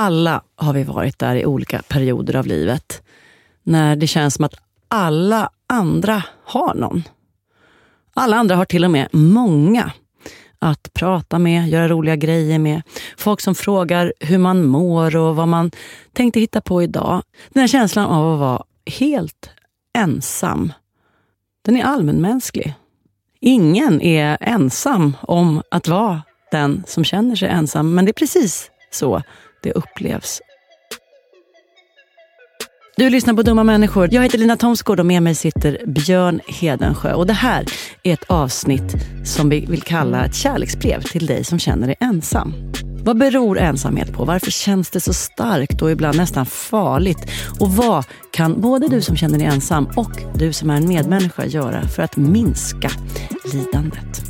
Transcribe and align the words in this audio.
alla 0.00 0.42
har 0.56 0.72
vi 0.72 0.84
varit 0.84 1.18
där 1.18 1.36
i 1.36 1.46
olika 1.46 1.82
perioder 1.88 2.36
av 2.36 2.46
livet. 2.46 3.02
När 3.62 3.96
det 3.96 4.06
känns 4.06 4.34
som 4.34 4.44
att 4.44 4.54
alla 4.88 5.50
andra 5.66 6.22
har 6.44 6.74
någon. 6.74 7.02
Alla 8.14 8.36
andra 8.36 8.56
har 8.56 8.64
till 8.64 8.84
och 8.84 8.90
med 8.90 9.08
många 9.12 9.92
att 10.58 10.92
prata 10.92 11.38
med, 11.38 11.68
göra 11.68 11.88
roliga 11.88 12.16
grejer 12.16 12.58
med. 12.58 12.82
Folk 13.16 13.40
som 13.40 13.54
frågar 13.54 14.12
hur 14.20 14.38
man 14.38 14.64
mår 14.64 15.16
och 15.16 15.36
vad 15.36 15.48
man 15.48 15.70
tänkte 16.12 16.40
hitta 16.40 16.60
på 16.60 16.82
idag. 16.82 17.22
Den 17.48 17.60
här 17.60 17.68
känslan 17.68 18.06
av 18.06 18.32
att 18.34 18.40
vara 18.40 18.62
helt 19.00 19.50
ensam, 19.98 20.72
den 21.62 21.76
är 21.76 21.84
allmänmänsklig. 21.84 22.74
Ingen 23.40 24.00
är 24.00 24.38
ensam 24.40 25.16
om 25.22 25.62
att 25.70 25.88
vara 25.88 26.22
den 26.50 26.84
som 26.86 27.04
känner 27.04 27.36
sig 27.36 27.48
ensam, 27.48 27.94
men 27.94 28.04
det 28.04 28.10
är 28.10 28.12
precis 28.12 28.70
så 28.90 29.22
det 29.62 29.72
upplevs. 29.72 30.40
Du 32.96 33.10
lyssnar 33.10 33.34
på 33.34 33.42
Dumma 33.42 33.64
människor. 33.64 34.08
Jag 34.12 34.22
heter 34.22 34.38
Lina 34.38 34.56
Thomsgård 34.56 35.00
och 35.00 35.06
med 35.06 35.22
mig 35.22 35.34
sitter 35.34 35.78
Björn 35.86 36.40
Hedensjö. 36.48 37.12
Och 37.14 37.26
det 37.26 37.32
här 37.32 37.64
är 38.02 38.12
ett 38.12 38.24
avsnitt 38.26 38.94
som 39.24 39.48
vi 39.48 39.66
vill 39.66 39.82
kalla 39.82 40.24
ett 40.24 40.34
kärleksbrev 40.34 41.02
till 41.02 41.26
dig 41.26 41.44
som 41.44 41.58
känner 41.58 41.86
dig 41.86 41.96
ensam. 42.00 42.54
Vad 43.04 43.18
beror 43.18 43.58
ensamhet 43.58 44.12
på? 44.12 44.24
Varför 44.24 44.50
känns 44.50 44.90
det 44.90 45.00
så 45.00 45.12
starkt 45.12 45.82
och 45.82 45.90
ibland 45.90 46.16
nästan 46.16 46.46
farligt? 46.46 47.30
Och 47.60 47.72
vad 47.72 48.04
kan 48.32 48.60
både 48.60 48.88
du 48.88 49.00
som 49.00 49.16
känner 49.16 49.38
dig 49.38 49.46
ensam 49.46 49.88
och 49.96 50.12
du 50.34 50.52
som 50.52 50.70
är 50.70 50.76
en 50.76 50.88
medmänniska 50.88 51.46
göra 51.46 51.88
för 51.88 52.02
att 52.02 52.16
minska 52.16 52.90
lidandet? 53.52 54.29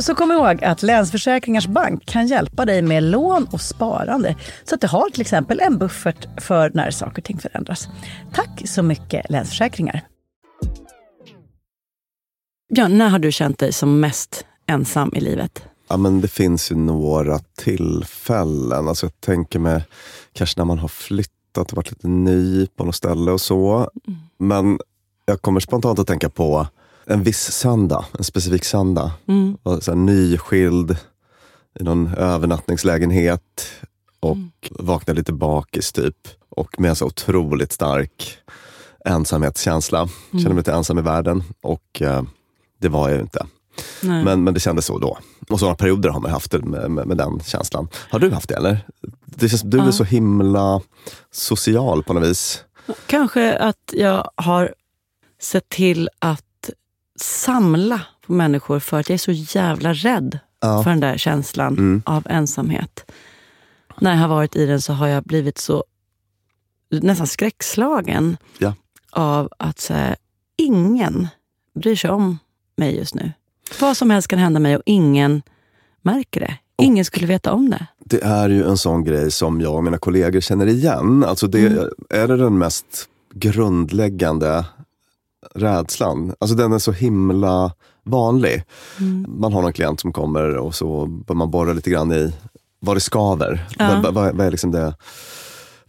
Så 0.00 0.14
kom 0.14 0.32
ihåg 0.32 0.64
att 0.64 0.82
Länsförsäkringars 0.82 1.66
Bank 1.66 2.06
kan 2.06 2.26
hjälpa 2.26 2.64
dig 2.64 2.82
med 2.82 3.02
lån 3.02 3.46
och 3.52 3.60
sparande 3.60 4.36
så 4.64 4.74
att 4.74 4.80
du 4.80 4.86
har 4.86 5.10
till 5.10 5.20
exempel 5.20 5.60
en 5.60 5.78
buffert 5.78 6.26
för 6.42 6.70
när 6.74 6.90
saker 6.90 7.18
och 7.18 7.24
ting 7.24 7.38
förändras. 7.38 7.88
Tack 8.32 8.62
så 8.64 8.82
mycket 8.82 9.30
Länsförsäkringar. 9.30 10.00
Björn, 12.74 12.98
när 12.98 13.08
har 13.08 13.18
du 13.18 13.32
känt 13.32 13.58
dig 13.58 13.72
som 13.72 14.00
mest 14.00 14.44
ensam 14.66 15.12
i 15.14 15.20
livet? 15.20 15.64
Ja, 15.88 15.96
men 15.96 16.20
det 16.20 16.28
finns 16.28 16.72
ju 16.72 16.76
några 16.76 17.38
tillfällen. 17.38 18.88
Alltså 18.88 19.06
jag 19.06 19.20
tänker 19.20 19.58
mig 19.58 19.84
kanske 20.32 20.60
när 20.60 20.64
man 20.64 20.78
har 20.78 20.88
flyttat 20.88 21.70
och 21.70 21.76
varit 21.76 21.90
lite 21.90 22.08
ny 22.08 22.66
på 22.66 22.84
något 22.84 22.94
ställe 22.94 23.30
och 23.30 23.40
så. 23.40 23.90
Men 24.38 24.78
jag 25.26 25.42
kommer 25.42 25.60
spontant 25.60 25.98
att 25.98 26.06
tänka 26.06 26.28
på 26.28 26.66
en 27.06 27.22
viss 27.22 27.52
söndag, 27.52 28.04
en 28.18 28.24
specifik 28.24 28.64
söndag. 28.64 29.12
Mm. 29.28 29.56
Och 29.62 29.82
så 29.82 29.90
här, 29.90 29.98
nyskild 29.98 30.96
i 31.80 31.82
någon 31.82 32.14
övernattningslägenhet 32.14 33.66
och 34.20 34.36
vaknade 34.70 35.18
lite 35.18 35.32
bakis 35.32 35.92
typ. 35.92 36.16
Och 36.48 36.80
med 36.80 36.88
en 36.88 36.96
så 36.96 37.06
otroligt 37.06 37.72
stark 37.72 38.38
ensamhetskänsla. 39.04 40.08
Kände 40.32 40.48
mig 40.48 40.56
lite 40.56 40.72
ensam 40.72 40.98
i 40.98 41.02
världen 41.02 41.42
och 41.62 42.02
eh, 42.02 42.22
det 42.80 42.88
var 42.88 43.08
jag 43.08 43.16
ju 43.16 43.22
inte. 43.22 43.46
Nej. 44.02 44.24
Men, 44.24 44.44
men 44.44 44.54
det 44.54 44.60
kändes 44.60 44.86
så 44.86 44.98
då. 44.98 45.18
Och 45.50 45.60
sådana 45.60 45.76
perioder 45.76 46.08
har 46.10 46.20
man 46.20 46.30
haft 46.30 46.52
med, 46.52 46.90
med, 46.90 47.06
med 47.06 47.16
den 47.16 47.40
känslan. 47.40 47.88
Har 48.10 48.18
du 48.18 48.30
haft 48.30 48.48
det 48.48 48.54
eller? 48.56 48.86
Det 49.24 49.48
känns, 49.48 49.62
du 49.62 49.78
är 49.78 49.84
Ja. 49.84 49.92
så 49.92 50.04
himla 50.04 50.80
social 51.32 52.02
på 52.02 52.12
något 52.12 52.24
vis. 52.28 52.64
Kanske 53.06 53.56
att 53.56 53.92
jag 53.92 54.30
har 54.36 54.74
sett 55.40 55.68
till 55.68 56.08
att 56.18 56.44
samla 57.20 58.00
på 58.26 58.32
människor 58.32 58.78
för 58.80 59.00
att 59.00 59.08
jag 59.08 59.14
är 59.14 59.18
så 59.18 59.32
jävla 59.32 59.92
rädd 59.92 60.38
Ja. 60.60 60.82
för 60.82 60.90
den 60.90 61.00
där 61.00 61.16
känslan 61.16 61.72
Mm. 61.72 62.02
av 62.06 62.26
ensamhet. 62.30 63.10
När 64.00 64.10
jag 64.12 64.18
har 64.20 64.28
varit 64.28 64.56
i 64.56 64.66
den 64.66 64.80
så 64.82 64.92
har 64.92 65.06
jag 65.06 65.24
blivit 65.24 65.58
så 65.58 65.84
nästan 66.90 67.26
skräckslagen 67.26 68.36
Ja. 68.58 68.74
av 69.10 69.48
att 69.58 69.78
så 69.80 69.94
här, 69.94 70.16
ingen 70.56 71.28
bryr 71.74 71.96
sig 71.96 72.10
om 72.10 72.38
mig 72.76 72.96
just 72.96 73.14
nu. 73.14 73.32
Vad 73.80 73.96
som 73.96 74.10
helst 74.10 74.28
kan 74.28 74.38
hända 74.38 74.60
mig 74.60 74.76
och 74.76 74.82
ingen 74.86 75.42
märker 76.02 76.40
det. 76.40 76.58
Ingen 76.82 77.04
skulle 77.04 77.26
veta 77.26 77.52
om 77.52 77.70
det. 77.70 77.86
Det 77.98 78.22
är 78.22 78.48
ju 78.48 78.64
en 78.68 78.76
sån 78.76 79.04
grej 79.04 79.30
som 79.30 79.60
jag 79.60 79.74
och 79.74 79.84
mina 79.84 79.98
kollegor 79.98 80.40
känner 80.40 80.66
igen. 80.66 81.24
Alltså 81.24 81.46
det, 81.46 81.66
Mm. 81.66 81.88
Är 82.10 82.28
det 82.28 82.36
den 82.36 82.58
mest 82.58 83.08
grundläggande 83.34 84.64
rädslan? 85.54 86.34
Alltså 86.38 86.56
den 86.56 86.72
är 86.72 86.78
så 86.78 86.92
himla 86.92 87.72
vanlig. 88.02 88.64
Mm. 89.00 89.26
Man 89.28 89.52
har 89.52 89.62
någon 89.62 89.72
klient 89.72 90.00
som 90.00 90.12
kommer 90.12 90.56
och 90.56 90.74
så 90.74 91.06
bör 91.06 91.34
man 91.34 91.50
borra 91.50 91.72
lite 91.72 91.90
grann 91.90 92.12
i 92.12 92.32
vad 92.80 92.96
det 92.96 93.00
skaver. 93.00 93.66
Ja. 93.78 94.00
Vad, 94.02 94.14
vad, 94.14 94.36
vad 94.36 94.46
är 94.46 94.50
liksom 94.50 94.70
det 94.70 94.94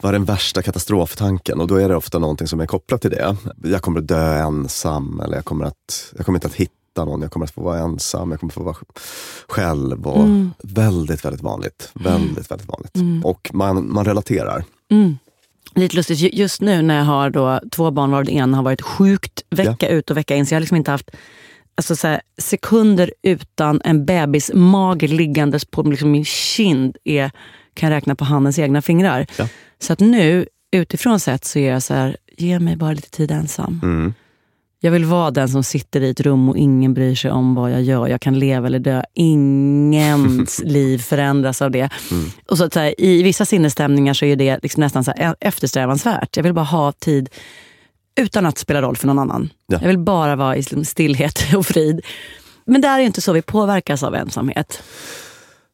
vad 0.01 0.09
är 0.09 0.13
den 0.13 0.25
värsta 0.25 0.61
katastroftanken? 0.61 1.61
Och 1.61 1.67
då 1.67 1.75
är 1.75 1.89
det 1.89 1.95
ofta 1.95 2.19
någonting 2.19 2.47
som 2.47 2.59
är 2.59 2.65
kopplat 2.65 3.01
till 3.01 3.11
det. 3.11 3.35
Jag 3.63 3.81
kommer 3.81 3.99
att 3.99 4.07
dö 4.07 4.33
ensam, 4.33 5.19
eller 5.19 5.35
jag 5.35 5.45
kommer, 5.45 5.65
att, 5.65 6.13
jag 6.17 6.25
kommer 6.25 6.37
inte 6.37 6.47
att 6.47 6.53
hitta 6.53 7.05
någon, 7.05 7.21
jag 7.21 7.31
kommer 7.31 7.45
att 7.45 7.51
få 7.51 7.61
vara 7.61 7.79
ensam, 7.79 8.31
jag 8.31 8.39
kommer 8.39 8.51
att 8.51 8.55
få 8.55 8.63
vara 8.63 8.75
själv. 9.47 10.07
Och 10.07 10.23
Mm. 10.23 10.51
Väldigt, 10.63 11.25
väldigt 11.25 11.41
vanligt. 11.41 11.91
Väldigt, 11.93 12.51
väldigt 12.51 12.67
vanligt. 12.67 13.25
Och 13.25 13.51
man, 13.53 13.93
man 13.93 14.05
relaterar. 14.05 14.63
Mm. 14.91 15.17
Lite 15.75 15.95
lustigt, 15.95 16.19
Ju- 16.19 16.29
just 16.33 16.61
nu 16.61 16.81
när 16.81 16.97
jag 16.97 17.03
har 17.05 17.29
då 17.29 17.59
två 17.71 17.91
barn 17.91 18.11
varav 18.11 18.25
det 18.25 18.31
ena 18.31 18.57
har 18.57 18.63
varit 18.63 18.81
sjukt 18.81 19.43
vecka 19.49 19.87
ut 19.87 20.11
och 20.11 20.17
vecka 20.17 20.35
in, 20.35 20.45
så 20.45 20.53
jag 20.53 20.57
har 20.57 20.61
liksom 20.61 20.77
inte 20.77 20.91
haft 20.91 21.11
alltså 21.77 21.95
så 21.95 22.07
här, 22.07 22.21
sekunder 22.37 23.13
utan 23.23 23.81
en 23.83 24.05
bebismage 24.05 25.03
liggandes 25.03 25.65
på 25.65 25.83
liksom 25.83 26.11
min 26.11 26.25
kind 26.25 26.97
är, 27.03 27.31
kan 27.73 27.89
jag 27.89 27.97
räkna 27.97 28.15
på 28.15 28.25
handens 28.25 28.59
egna 28.59 28.81
fingrar. 28.81 29.25
Ja. 29.37 29.47
Så 29.79 29.93
att 29.93 29.99
nu, 29.99 30.45
utifrån 30.71 31.19
sett, 31.19 31.45
så 31.45 31.59
är 31.59 31.71
jag 31.71 31.83
så 31.83 31.93
här, 31.93 32.17
ge 32.37 32.59
mig 32.59 32.75
bara 32.75 32.91
lite 32.93 33.09
tid 33.09 33.31
ensam. 33.31 33.79
Mm. 33.83 34.13
Jag 34.79 34.91
vill 34.91 35.05
vara 35.05 35.31
den 35.31 35.49
som 35.49 35.63
sitter 35.63 36.01
i 36.01 36.09
ett 36.09 36.19
rum 36.19 36.49
och 36.49 36.57
ingen 36.57 36.93
bryr 36.93 37.15
sig 37.15 37.31
om 37.31 37.55
vad 37.55 37.71
jag 37.71 37.81
gör. 37.81 38.07
Jag 38.07 38.21
kan 38.21 38.39
leva 38.39 38.67
eller 38.67 38.79
dö. 38.79 39.03
Ingens 39.13 40.59
liv 40.63 40.97
förändras 40.97 41.61
av 41.61 41.71
det. 41.71 41.89
Och 42.49 42.57
så 42.57 42.69
så 42.69 42.79
här, 42.79 43.01
I 43.01 43.23
vissa 43.23 43.45
sinnesstämningar 43.45 44.13
så 44.13 44.25
är 44.25 44.35
det 44.35 44.59
liksom 44.63 44.81
nästan 44.81 45.03
så 45.03 45.13
här 45.17 45.35
eftersträvansvärt. 45.39 46.37
Jag 46.37 46.43
vill 46.43 46.53
bara 46.53 46.65
ha 46.65 46.91
tid 46.91 47.29
utan 48.15 48.45
att 48.45 48.57
spela 48.57 48.81
roll 48.81 48.97
för 48.97 49.07
någon 49.07 49.19
annan. 49.19 49.49
Ja. 49.67 49.77
Jag 49.81 49.87
vill 49.87 49.99
bara 49.99 50.35
vara 50.35 50.55
i 50.55 50.57
liksom 50.57 50.85
stillhet 50.85 51.39
och 51.55 51.65
frid. 51.65 52.01
Men 52.65 52.81
det 52.81 52.87
är 52.87 52.99
inte 52.99 53.21
så 53.21 53.33
vi 53.33 53.41
påverkas 53.41 54.03
av 54.03 54.15
ensamhet. 54.15 54.83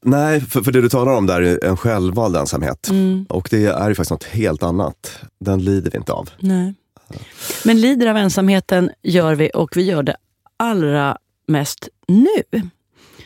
Nej, 0.06 0.42
för, 0.42 0.62
för 0.62 0.71
det 0.71 0.81
du 0.81 0.89
talar 0.89 1.13
om 1.13 1.27
där 1.27 1.42
är 1.42 1.65
en 1.65 1.77
självvald 1.77 2.36
ensamhet. 2.36 2.89
Mm. 2.89 3.25
Och 3.30 3.48
det 3.51 3.65
är 3.65 3.89
ju 3.89 3.95
faktiskt 3.95 4.12
något 4.12 4.24
helt 4.24 4.63
annat. 4.63 5.19
Den 5.39 5.63
lider 5.63 5.92
vi 5.92 5.98
inte 5.98 6.13
av. 6.13 6.30
Nej. 6.39 6.74
Men 7.66 7.81
lider 7.81 8.08
av 8.08 8.18
ensamheten 8.18 8.90
gör 9.04 9.36
vi 9.36 9.52
och 9.54 9.78
vi 9.78 9.84
gör 9.84 10.04
det 10.04 10.16
allra 10.58 11.18
mest 11.48 11.90
nu. 12.08 12.28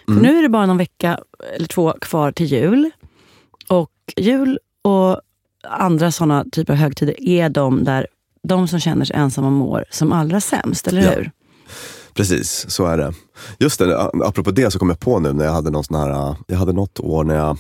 För 0.06 0.14
nu 0.22 0.38
är 0.38 0.42
det 0.42 0.50
bara 0.50 0.66
någon 0.66 0.78
vecka 0.78 1.20
eller 1.56 1.68
två 1.68 1.94
kvar 2.02 2.32
till 2.32 2.46
jul. 2.46 2.90
Och 3.70 3.92
jul 4.18 4.60
och 4.82 5.22
andra 5.70 6.12
sådana 6.12 6.46
typer 6.52 6.74
av 6.74 6.80
högtider 6.80 7.16
är 7.30 7.50
de 7.50 7.84
där 7.84 8.08
de 8.44 8.68
som 8.68 8.80
känner 8.80 9.06
sig 9.06 9.16
ensamma 9.16 9.50
mår 9.50 9.86
som 9.90 10.12
allra 10.12 10.42
sämst, 10.42 10.88
eller 10.88 11.02
Ja. 11.02 11.10
hur? 11.12 11.32
Precis, 12.14 12.66
så 12.70 12.86
är 12.86 12.98
det. 12.98 13.14
Just 13.60 13.80
det, 13.80 14.00
apropå 14.00 14.52
det 14.52 14.72
så 14.72 14.80
kom 14.80 14.90
jag 14.90 15.00
på 15.00 15.20
nu 15.20 15.34
när 15.34 15.46
jag 15.46 15.52
hade 15.52 15.72
någon 15.72 15.84
sån 15.84 15.96
här, 15.96 16.36
jag 16.48 16.58
hade 16.58 16.74
något 16.74 17.00
år 17.00 17.24
när 17.24 17.36
jag 17.36 17.58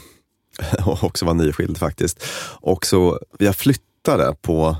också 1.03 1.25
var 1.25 1.33
nyskild 1.33 1.77
faktiskt. 1.77 2.23
Och 2.61 2.85
så, 2.85 3.19
jag 3.39 3.55
flyttade 3.55 4.35
på 4.41 4.75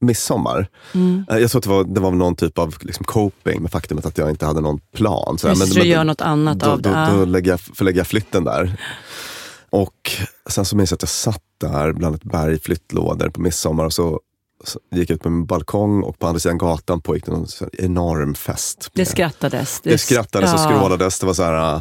midsommar. 0.00 0.68
Mm. 0.94 1.24
Eh, 1.30 1.38
Jag 1.38 1.50
tror 1.50 1.58
att 1.58 1.62
det 1.64 1.70
var, 1.70 1.84
det 1.84 2.00
var 2.00 2.10
någon 2.10 2.36
typ 2.36 2.58
av 2.58 2.74
liksom 2.80 3.04
coping 3.04 3.62
med 3.62 3.70
faktumet 3.70 4.06
att 4.06 4.18
jag 4.18 4.30
inte 4.30 4.46
hade 4.46 4.60
någon 4.60 4.78
plan. 4.94 5.38
Så 5.38 5.48
här, 5.48 5.54
Just 5.54 5.74
det, 5.74 5.80
du 5.80 5.86
gör 5.86 6.04
något 6.04 6.20
annat 6.20 6.58
då, 6.58 6.66
av 6.66 6.82
det. 6.82 7.06
Då, 7.10 7.16
då 7.16 7.24
lägger 7.24 7.50
jag, 7.50 7.60
förlägger 7.60 8.00
jag 8.00 8.06
flytten 8.06 8.44
där. 8.44 8.76
Och 9.70 10.10
sen 10.48 10.64
så 10.64 10.76
minns 10.76 10.90
jag 10.90 10.96
att 10.96 11.02
jag 11.02 11.08
satt 11.08 11.42
där 11.60 11.92
bland 11.92 12.14
ett 12.14 12.24
berg 12.24 12.60
flyttlådor 12.60 13.28
på 13.28 13.40
midsommar 13.40 13.84
och 13.84 13.92
så, 13.92 14.20
så 14.64 14.78
gick 14.90 15.10
jag 15.10 15.14
ut 15.14 15.22
på 15.22 15.30
min 15.30 15.46
balkong 15.46 16.02
och 16.02 16.18
på 16.18 16.26
andra 16.26 16.40
sidan 16.40 16.58
gatan 16.58 17.00
pågick 17.00 17.26
det 17.26 17.32
här 17.32 17.70
enorm 17.72 18.34
fest. 18.34 18.90
Det 18.92 19.06
skrattades. 19.06 19.80
Det 19.80 19.98
skrattades 19.98 20.54
och 20.54 20.60
ja. 20.60 20.64
skrålades. 20.64 21.20
Det 21.20 21.26
var 21.26 21.34
så 21.34 21.42
här 21.42 21.80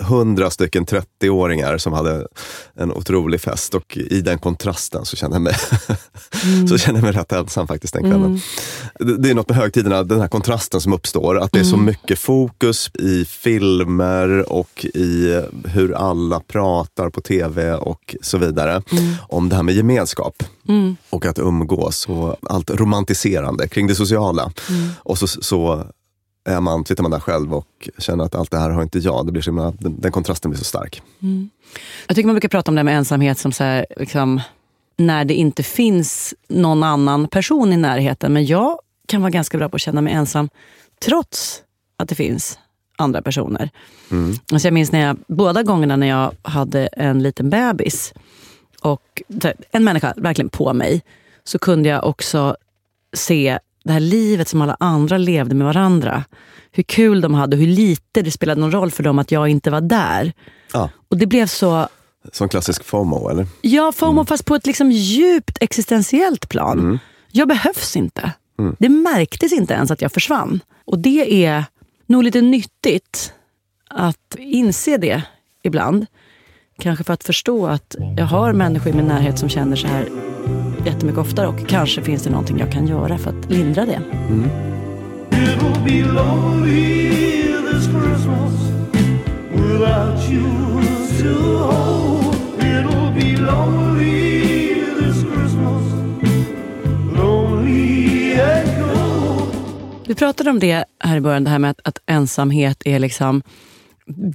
hundra 0.00 0.50
stycken 0.50 0.86
30-åringar 0.86 1.78
som 1.78 1.92
hade 1.92 2.26
en 2.74 2.92
otrolig 2.92 3.40
fest 3.40 3.74
och 3.74 3.96
i 3.96 4.20
den 4.20 4.38
kontrasten 4.38 5.04
så 5.04 5.16
kände 5.16 5.34
jag 5.34 5.42
mig, 5.42 5.54
så 6.68 6.78
kände 6.78 7.00
jag 7.00 7.04
mig 7.04 7.12
rätt 7.12 7.32
ensam 7.32 7.66
faktiskt 7.66 7.94
den 7.94 8.02
kvällen. 8.02 8.40
Det, 8.98 9.16
det 9.16 9.30
är 9.30 9.34
något 9.34 9.48
med 9.48 9.58
högtiderna, 9.58 10.02
den 10.02 10.20
här 10.20 10.28
kontrasten 10.28 10.80
som 10.80 10.92
uppstår. 10.92 11.38
Att 11.38 11.52
det 11.52 11.60
är 11.60 11.64
så 11.64 11.76
mycket 11.76 12.18
fokus 12.18 12.90
i 12.94 13.24
filmer 13.24 14.52
och 14.52 14.84
i 14.94 15.42
hur 15.64 15.92
alla 15.92 16.40
pratar 16.40 17.10
på 17.10 17.20
tv 17.20 17.74
och 17.74 18.16
så 18.22 18.38
vidare. 18.38 18.82
Om 19.28 19.48
det 19.48 19.56
här 19.56 19.62
med 19.62 19.74
gemenskap 19.74 20.42
Mm. 20.68 20.96
och 21.10 21.26
att 21.26 21.38
umgås 21.38 22.08
och 22.08 22.36
allt 22.42 22.70
romantiserande 22.70 23.68
kring 23.68 23.86
det 23.86 23.94
sociala. 23.94 24.52
Och 24.98 25.18
så, 25.18 25.26
så 25.26 25.86
är 26.44 26.60
man, 26.60 26.84
sitter 26.84 27.02
man 27.02 27.10
där 27.10 27.20
själv 27.20 27.54
och 27.54 27.88
känner 27.98 28.24
att 28.24 28.34
allt 28.34 28.50
det 28.50 28.58
här 28.58 28.70
har 28.70 28.82
inte 28.82 28.98
jag. 28.98 29.26
Det 29.26 29.32
blir 29.32 29.42
så 29.42 29.50
himla, 29.50 29.70
den, 29.78 30.00
den 30.00 30.12
kontrasten 30.12 30.50
blir 30.50 30.58
så 30.58 30.64
stark. 30.64 31.02
Jag 32.06 32.16
tycker 32.16 32.26
man 32.26 32.34
brukar 32.34 32.48
prata 32.48 32.70
om 32.70 32.74
det 32.74 32.82
med 32.82 32.96
ensamhet 32.96 33.38
som 33.38 33.52
så 33.52 33.64
här, 33.64 33.86
liksom, 33.96 34.40
när 34.96 35.24
det 35.24 35.34
inte 35.34 35.62
finns 35.62 36.34
någon 36.48 36.82
annan 36.82 37.28
person 37.28 37.72
i 37.72 37.76
närheten. 37.76 38.32
Men 38.32 38.46
jag 38.46 38.78
kan 39.08 39.22
vara 39.22 39.30
ganska 39.30 39.58
bra 39.58 39.68
på 39.68 39.76
att 39.76 39.80
känna 39.80 40.00
mig 40.00 40.12
ensam 40.12 40.48
trots 41.04 41.62
att 41.96 42.08
det 42.08 42.14
finns 42.14 42.58
andra 42.96 43.22
personer. 43.22 43.70
Alltså 44.52 44.66
jag 44.66 44.74
minns 44.74 44.92
när 44.92 45.06
jag, 45.06 45.16
båda 45.28 45.62
gångerna 45.62 45.96
när 45.96 46.06
jag 46.06 46.32
hade 46.42 46.86
en 46.86 47.22
liten 47.22 47.50
bebis 47.50 48.12
och 48.80 49.22
här, 49.42 49.54
en 49.70 49.84
människa 49.84 50.14
verkligen 50.16 50.48
på 50.48 50.72
mig, 50.72 51.02
så 51.44 51.58
kunde 51.58 51.88
jag 51.88 52.04
också 52.04 52.56
se 53.12 53.58
det 53.90 53.94
här 53.94 54.00
livet 54.00 54.48
som 54.48 54.62
alla 54.62 54.76
andra 54.80 55.18
levde 55.18 55.54
med 55.54 55.66
varandra. 55.66 56.24
Hur 56.72 56.82
kul 56.82 57.20
de 57.20 57.34
hade 57.34 57.56
och 57.56 57.60
hur 57.60 57.68
lite 57.68 58.22
det 58.22 58.30
spelade 58.30 58.60
någon 58.60 58.72
roll 58.72 58.90
för 58.90 59.02
dem 59.02 59.18
att 59.18 59.30
jag 59.32 59.48
inte 59.48 59.70
var 59.70 59.80
där. 59.80 60.32
Ja. 60.72 60.90
Och 61.08 61.16
det 61.16 61.26
blev 61.26 61.46
så, 61.46 61.88
Som 62.32 62.48
klassisk 62.48 62.84
FOMO, 62.84 63.28
eller? 63.28 63.46
ja 63.60 63.92
FOMO 63.92 64.24
fast 64.24 64.44
på 64.44 64.54
ett 64.54 64.66
liksom 64.66 64.90
djupt 64.92 65.58
existentiellt 65.60 66.48
plan. 66.48 66.98
Jag 67.32 67.48
behövs 67.48 67.96
inte. 67.96 68.32
Det 68.78 68.88
märktes 68.88 69.52
inte 69.52 69.74
ens 69.74 69.90
att 69.90 70.02
jag 70.02 70.12
försvann. 70.12 70.60
Och 70.84 70.98
det 70.98 71.44
är 71.44 71.64
nog 72.06 72.24
lite 72.24 72.40
nyttigt 72.40 73.32
att 73.90 74.36
inse 74.38 74.96
det 74.96 75.22
ibland. 75.62 76.06
Kanske 76.78 77.04
för 77.04 77.12
att 77.12 77.24
förstå 77.24 77.66
att 77.66 77.96
jag 78.16 78.26
har 78.26 78.52
människor 78.52 78.92
i 78.92 78.96
min 78.96 79.06
närhet 79.06 79.38
som 79.38 79.48
känner 79.48 79.76
så 79.76 79.86
här 79.86 80.08
jättemycket 80.86 81.18
oftare 81.18 81.46
och 81.46 81.68
kanske 81.68 82.02
finns 82.02 82.22
det 82.22 82.30
någonting 82.30 82.58
jag 82.58 82.72
kan 82.72 82.86
göra 82.86 83.18
för 83.18 83.30
att 83.30 83.50
lindra 83.50 83.86
det. 83.86 84.00
Cold. 98.78 99.54
Vi 100.06 100.14
pratade 100.14 100.50
om 100.50 100.58
det 100.58 100.84
här 101.00 101.16
i 101.16 101.20
början, 101.20 101.44
det 101.44 101.50
här 101.50 101.58
med 101.58 101.70
att, 101.70 101.80
att 101.84 101.98
ensamhet 102.06 102.82
är 102.84 102.98
liksom 102.98 103.42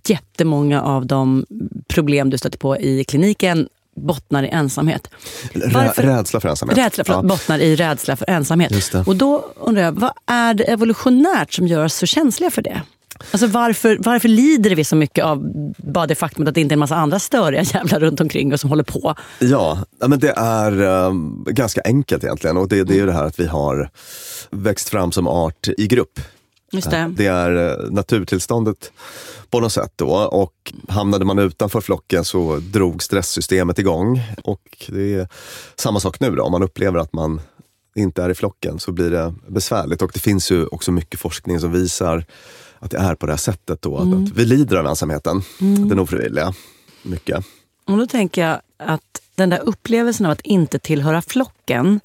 jättemånga 0.05 0.81
av 0.81 1.05
de 1.05 1.45
problem 1.87 2.29
du 2.29 2.37
stöter 2.37 2.57
på 2.57 2.77
i 2.77 3.03
kliniken 3.03 3.67
bottnar 3.95 4.43
i 4.43 4.47
ensamhet. 4.49 5.09
Rä, 5.53 5.93
rädsla 5.95 6.39
för 6.39 6.49
ensamhet. 6.49 6.77
Rädsla 6.77 7.03
förlåt, 7.03 7.23
Ja. 7.23 7.27
bottnar 7.27 7.59
i 7.59 7.75
rädsla 7.75 8.15
för 8.15 8.29
ensamhet. 8.29 8.95
Och 9.05 9.15
då 9.15 9.45
undrar 9.55 9.83
jag, 9.83 9.91
vad 9.91 10.11
är 10.25 10.53
det 10.53 10.63
evolutionärt 10.63 11.53
som 11.53 11.67
gör 11.67 11.85
oss 11.85 11.93
så 11.95 12.05
känsliga 12.05 12.51
för 12.51 12.61
det? 12.61 12.81
Alltså 13.31 13.47
varför, 13.47 13.97
varför 13.99 14.29
lider 14.29 14.75
vi 14.75 14.83
så 14.83 14.95
mycket 14.95 15.25
av 15.25 15.51
bara 15.77 16.07
det 16.07 16.15
faktum 16.15 16.47
att 16.47 16.53
det 16.53 16.61
inte 16.61 16.73
är 16.73 16.75
en 16.75 16.79
massa 16.79 16.95
andra 16.95 17.19
störiga 17.19 17.61
jävlar 17.73 17.99
runt 17.99 18.21
omkring 18.21 18.53
oss 18.53 18.61
som 18.61 18.69
håller 18.69 18.83
på? 18.83 19.15
Ja, 19.39 19.79
men 20.05 20.19
det 20.19 20.33
är 20.37 20.81
um, 20.81 21.45
ganska 21.49 21.81
enkelt 21.85 22.23
egentligen. 22.23 22.57
Och 22.57 22.67
det, 22.67 22.83
det 22.83 22.93
är 22.93 22.97
ju 22.97 23.05
det 23.05 23.13
här 23.13 23.25
att 23.25 23.39
vi 23.39 23.47
har 23.47 23.89
växt 24.49 24.89
fram 24.89 25.11
som 25.11 25.27
art 25.27 25.67
i 25.77 25.87
grupp. 25.87 26.19
Just 26.71 26.91
det. 26.91 27.13
Det 27.17 27.25
är 27.27 27.69
eh, 27.69 27.91
naturtillståndet 27.91 28.91
på 29.55 29.59
något 29.59 29.73
sätt 29.73 29.93
då. 29.95 30.11
Och 30.11 30.73
hamnade 30.87 31.25
man 31.25 31.39
utanför 31.39 31.81
flocken 31.81 32.25
så 32.25 32.59
drog 32.59 33.03
stresssystemet 33.03 33.79
igång. 33.79 34.21
Och 34.43 34.85
det 34.87 35.13
är 35.13 35.27
samma 35.75 35.99
sak 35.99 36.19
nu 36.19 36.35
då. 36.35 36.43
Om 36.43 36.51
man 36.51 36.63
upplever 36.63 36.99
att 36.99 37.13
man 37.13 37.41
inte 37.95 38.23
är 38.23 38.29
i 38.29 38.33
flocken 38.33 38.79
så 38.79 38.91
blir 38.91 39.09
det 39.09 39.33
besvärligt. 39.47 40.01
Och 40.01 40.11
det 40.13 40.19
finns 40.19 40.51
ju 40.51 40.65
också 40.65 40.91
mycket 40.91 41.19
forskning 41.19 41.59
som 41.59 41.71
visar 41.71 42.25
att 42.79 42.91
det 42.91 42.97
är 42.97 43.15
på 43.15 43.25
det 43.25 43.31
här 43.31 43.37
sättet 43.37 43.81
då. 43.81 43.97
Att, 43.97 44.13
att 44.13 44.37
vi 44.37 44.45
lider 44.45 44.77
av 44.77 44.87
ensamheten, 44.87 45.41
den 45.89 45.99
ofrivilliga. 45.99 46.53
Mycket. 47.03 47.45
Och 47.85 47.97
då 47.97 48.07
tänker 48.07 48.47
jag 48.47 48.59
att 48.77 49.21
den 49.35 49.49
där 49.49 49.59
upplevelsen 49.63 50.25
av 50.25 50.31
att 50.31 50.41
inte 50.41 50.79
tillhöra 50.79 51.21
flocken. 51.21 51.99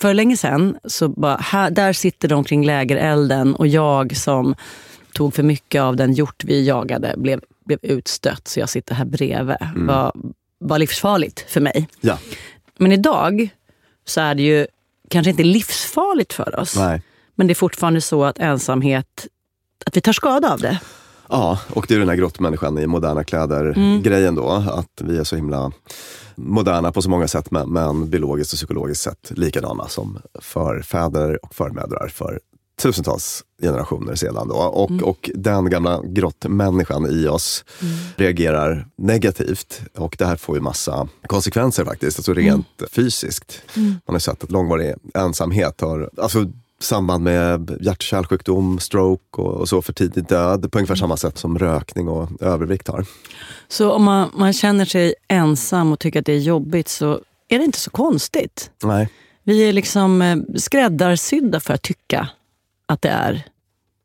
För 0.00 0.14
länge 0.14 0.36
sedan, 0.36 0.76
så 0.84 1.08
bara, 1.08 1.36
här, 1.36 1.70
där 1.70 1.92
sitter 1.92 2.28
de 2.28 2.44
kring 2.44 2.66
lägerelden 2.66 3.54
och 3.54 3.66
jag 3.66 4.16
som 4.16 4.54
tog 5.12 5.34
för 5.34 5.42
mycket 5.42 5.82
av 5.82 5.96
den 5.96 6.12
hjort 6.12 6.44
vi 6.44 6.64
jagade 6.66 7.14
blev, 7.16 7.40
blev 7.64 7.78
utstött 7.82 8.48
så 8.48 8.60
jag 8.60 8.68
sitter 8.68 8.94
här 8.94 9.04
bredvid. 9.04 9.56
Var, 9.76 10.12
var 10.58 10.78
livsfarligt 10.78 11.44
för 11.48 11.60
mig. 11.60 11.88
Ja, 12.00 12.18
Men 12.78 12.92
idag 12.92 13.48
så 14.04 14.20
är 14.20 14.34
det 14.34 14.42
ju 14.42 14.66
kanske 15.08 15.30
inte 15.30 15.42
livsfarligt 15.42 16.32
för 16.32 16.58
oss. 16.60 16.76
nej. 16.76 17.02
Men 17.34 17.46
det 17.46 17.52
är 17.52 17.54
fortfarande 17.54 18.00
så 18.00 18.24
att 18.24 18.38
ensamhet, 18.38 19.26
att 19.86 19.96
vi 19.96 20.00
tar 20.00 20.12
skada 20.12 20.52
av 20.52 20.60
det. 20.60 20.80
Ja, 21.28 21.58
och 21.74 21.84
det 21.88 21.94
är 21.94 21.98
den 21.98 22.08
här 22.08 22.16
grottmänniskan 22.16 22.78
i 22.78 22.86
moderna 22.86 23.24
kläder-grejen 23.24 24.34
då. 24.34 24.48
Att 24.50 25.00
vi 25.00 25.18
är 25.18 25.24
så 25.24 25.36
himla 25.36 25.72
moderna 26.34 26.92
på 26.92 27.02
så 27.02 27.10
många 27.10 27.28
sätt, 27.28 27.50
men, 27.50 27.68
men 27.72 28.10
biologiskt 28.10 28.52
och 28.52 28.56
psykologiskt 28.56 29.02
sett 29.02 29.30
likadana 29.38 29.88
som 29.88 30.18
förfäder 30.40 31.44
och 31.44 31.54
förmödrar 31.54 32.08
för 32.08 32.40
tusentals 32.80 33.44
generationer 33.62 34.14
sedan. 34.14 34.48
Då. 34.48 34.54
Och, 34.54 34.90
och 35.02 35.30
den 35.34 35.70
gamla 35.70 36.02
grottmänniskan 36.04 37.06
i 37.10 37.28
oss 37.28 37.64
reagerar 38.16 38.86
negativt. 38.96 39.80
Och 39.96 40.16
det 40.18 40.24
här 40.26 40.36
får 40.36 40.56
ju 40.56 40.62
massa 40.62 41.08
konsekvenser 41.26 41.84
faktiskt, 41.84 42.18
alltså 42.18 42.32
rent 42.32 42.66
fysiskt. 42.92 43.62
Man 43.76 44.14
har 44.14 44.18
sett 44.18 44.44
att 44.44 44.50
långvarig 44.50 44.94
ensamhet 45.14 45.80
har 45.80 46.10
alltså, 46.16 46.46
samband 46.80 47.24
med 47.24 47.78
hjärt-kärlsjukdom, 47.80 48.78
stroke 48.78 49.42
och, 49.42 49.54
och 49.54 49.68
så 49.68 49.82
för 49.82 49.92
tidig 49.92 50.26
död 50.26 50.72
på 50.72 50.78
ungefär 50.78 50.94
samma 50.94 51.16
sätt 51.16 51.38
som 51.38 51.58
rökning 51.58 52.08
och 52.08 52.28
övervikt 52.40 52.88
har. 52.88 53.04
Så 53.68 53.92
om 53.92 54.04
man, 54.04 54.30
man 54.34 54.52
känner 54.52 54.84
sig 54.84 55.14
ensam 55.28 55.92
och 55.92 55.98
tycker 55.98 56.20
att 56.20 56.26
det 56.26 56.32
är 56.32 56.38
jobbigt 56.38 56.88
så 56.88 57.20
är 57.48 57.58
det 57.58 57.64
inte 57.64 57.78
så 57.78 57.90
konstigt. 57.90 58.70
Nej. 58.82 59.08
Vi 59.42 59.68
är 59.68 59.72
liksom 59.72 60.22
eh, 60.22 60.36
skräddarsydda 60.56 61.60
för 61.60 61.74
att 61.74 61.82
tycka 61.82 62.28
att 62.90 63.02
det 63.02 63.08
är 63.08 63.42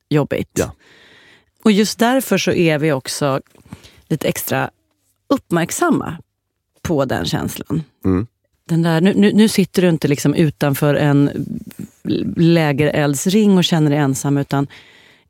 jobbigt. 0.10 0.51
Ja. 0.54 0.72
Och 1.63 1.72
just 1.72 2.00
därför 2.00 2.38
så 2.38 2.51
är 2.51 2.77
vi 2.77 2.92
också 2.92 3.42
lite 4.08 4.27
extra 4.27 4.70
uppmärksamma 5.27 6.18
på 6.82 7.06
den 7.06 7.25
känslan. 7.25 7.84
Mm. 8.06 8.27
Den 8.70 8.82
där, 8.82 9.01
nu, 9.01 9.34
nu, 9.34 9.48
sitter 9.48 9.82
du 9.82 9.89
inte 9.89 10.08
liksom 10.08 10.34
utanför 10.34 10.96
en 10.96 11.30
lägereldsring 12.36 13.58
och 13.58 13.63
känner 13.63 13.89
dig 13.89 14.00
ensam, 14.00 14.38
utan 14.38 14.68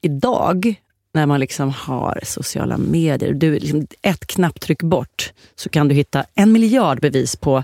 idag 0.01 0.75
när 1.13 1.25
man 1.25 1.39
liksom 1.39 1.69
har 1.69 2.19
sociala 2.23 2.77
medier, 2.77 3.33
du 3.33 3.55
är 3.55 3.59
liksom 3.59 3.87
ett 4.01 4.27
knapptryck 4.27 4.83
bort 4.83 5.33
så 5.55 5.69
kan 5.69 5.87
du 5.87 5.95
hitta 5.95 6.25
en 6.33 6.51
miljard 6.51 7.01
bevis 7.01 7.35
på 7.35 7.63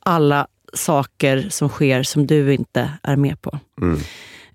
alla 0.00 0.46
saker 0.74 1.48
som 1.50 1.68
sker 1.68 2.02
som 2.02 2.26
du 2.26 2.54
inte 2.54 2.92
är 3.02 3.16
med 3.16 3.42
på. 3.42 3.58
Mm. 3.80 4.00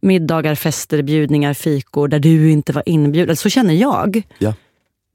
Middagar, 0.02 0.56
fester, 0.56 1.02
bjudningar, 1.02 1.54
fikor 1.54 2.08
där 2.08 2.20
du 2.20 2.52
inte 2.52 2.74
var 2.74 2.84
inbjuden. 2.86 3.36
Så 3.36 3.50
känner 3.50 3.74
jag. 3.74 4.22
Ja. 4.40 4.54